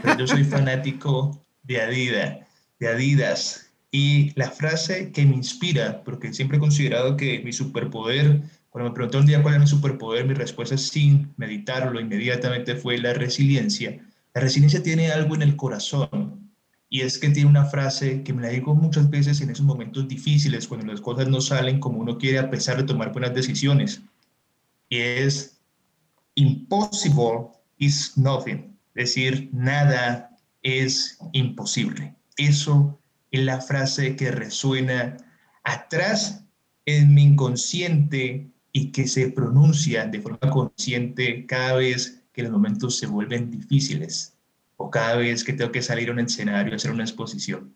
[0.00, 2.38] pero yo soy fanático de Adidas,
[2.78, 3.69] de Adidas.
[3.90, 8.94] Y la frase que me inspira, porque siempre he considerado que mi superpoder, cuando me
[8.94, 13.98] preguntó un día cuál era mi superpoder, mi respuesta sin meditarlo inmediatamente fue la resiliencia.
[14.32, 16.52] La resiliencia tiene algo en el corazón
[16.88, 20.06] y es que tiene una frase que me la digo muchas veces en esos momentos
[20.06, 24.02] difíciles, cuando las cosas no salen como uno quiere a pesar de tomar buenas decisiones.
[24.88, 25.60] Y es,
[26.34, 28.76] impossible is nothing.
[28.94, 32.14] Es decir, nada es imposible.
[32.36, 32.99] Eso
[33.30, 35.16] es la frase que resuena
[35.62, 36.44] atrás
[36.86, 42.96] en mi inconsciente y que se pronuncia de forma consciente cada vez que los momentos
[42.96, 44.36] se vuelven difíciles
[44.76, 47.74] o cada vez que tengo que salir a un escenario a hacer una exposición.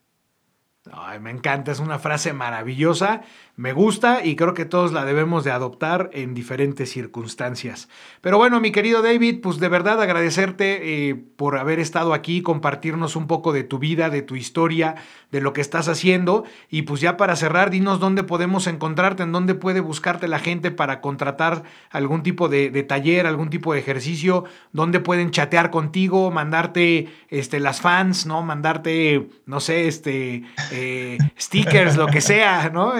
[0.92, 3.22] Ay, me encanta, es una frase maravillosa,
[3.56, 7.88] me gusta y creo que todos la debemos de adoptar en diferentes circunstancias.
[8.20, 13.16] Pero bueno, mi querido David, pues de verdad agradecerte eh, por haber estado aquí, compartirnos
[13.16, 14.96] un poco de tu vida, de tu historia,
[15.30, 16.44] de lo que estás haciendo.
[16.68, 20.70] Y pues ya para cerrar, dinos dónde podemos encontrarte, en dónde puede buscarte la gente
[20.70, 27.08] para contratar algún tipo de, taller, algún tipo de ejercicio, dónde pueden chatear contigo, mandarte
[27.30, 28.42] este, las fans, ¿no?
[28.42, 30.42] Mandarte, no sé, este
[30.74, 32.94] eh, stickers, lo que sea, ¿no?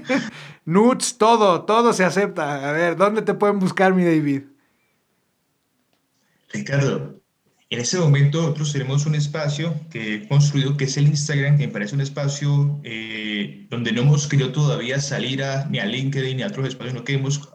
[0.64, 2.68] nudes, todo, todo se acepta.
[2.68, 4.42] A ver, ¿dónde te pueden buscar, mi David?
[6.52, 7.20] Ricardo,
[7.70, 11.68] en ese momento nosotros tenemos un espacio que he construido, que es el Instagram, que
[11.68, 16.36] me parece un espacio eh, donde no hemos querido todavía salir a, ni a LinkedIn
[16.36, 17.48] ni a otros espacios, sino que hemos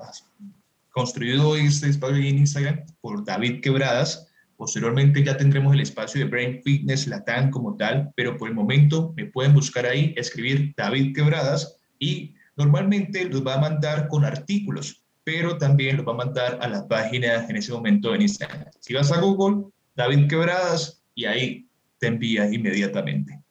[0.91, 4.24] construido este espacio en Instagram por David Quebradas.
[4.57, 9.13] Posteriormente ya tendremos el espacio de Brain Fitness Latam como tal, pero por el momento
[9.15, 15.03] me pueden buscar ahí, escribir David Quebradas y normalmente los va a mandar con artículos,
[15.23, 18.65] pero también los va a mandar a la página en ese momento en Instagram.
[18.79, 19.65] Si vas a Google,
[19.95, 21.67] David Quebradas, y ahí
[21.97, 23.41] te envía inmediatamente.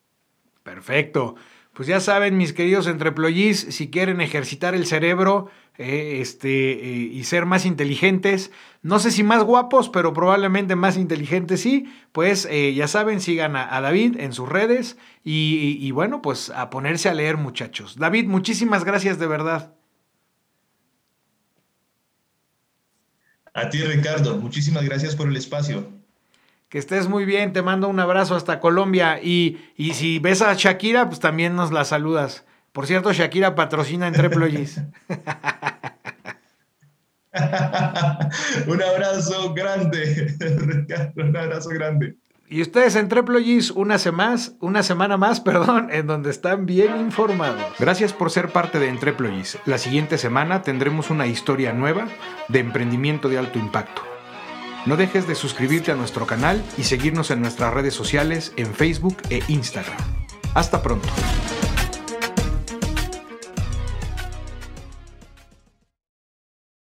[0.63, 1.35] Perfecto.
[1.75, 7.25] Pues ya saben, mis queridos entreployís, si quieren ejercitar el cerebro eh, este, eh, y
[7.25, 8.53] ser más inteligentes,
[8.83, 13.57] no sé si más guapos, pero probablemente más inteligentes sí, pues eh, ya saben, sigan
[13.57, 17.97] a, David en sus redes y, y bueno, pues a ponerse a leer muchachos.
[17.99, 19.75] David, muchísimas gracias de verdad.
[23.53, 26.04] A ti, Ricardo, muchísimas gracias por el espacio.
[26.75, 29.21] Que estés muy bien, te mando un abrazo hasta Colombia.
[29.23, 29.61] Y,
[29.93, 32.45] si ves a Shakira, pues también nos la saludas.
[32.73, 34.81] Por cierto, Shakira patrocina entre Ployis.
[38.67, 40.35] un abrazo grande,
[41.15, 42.17] un abrazo grande.
[42.49, 43.97] Y ustedes en Treployis una,
[44.59, 47.63] una semana más, perdón, en donde están bien informados.
[47.79, 49.59] Gracias por ser parte de Entreployis.
[49.65, 52.09] La siguiente semana tendremos una historia nueva
[52.49, 54.14] de emprendimiento de alto impacto.
[54.87, 59.17] No dejes de suscribirte a nuestro canal y seguirnos en nuestras redes sociales en Facebook
[59.31, 59.97] e Instagram.
[60.55, 61.09] Hasta pronto.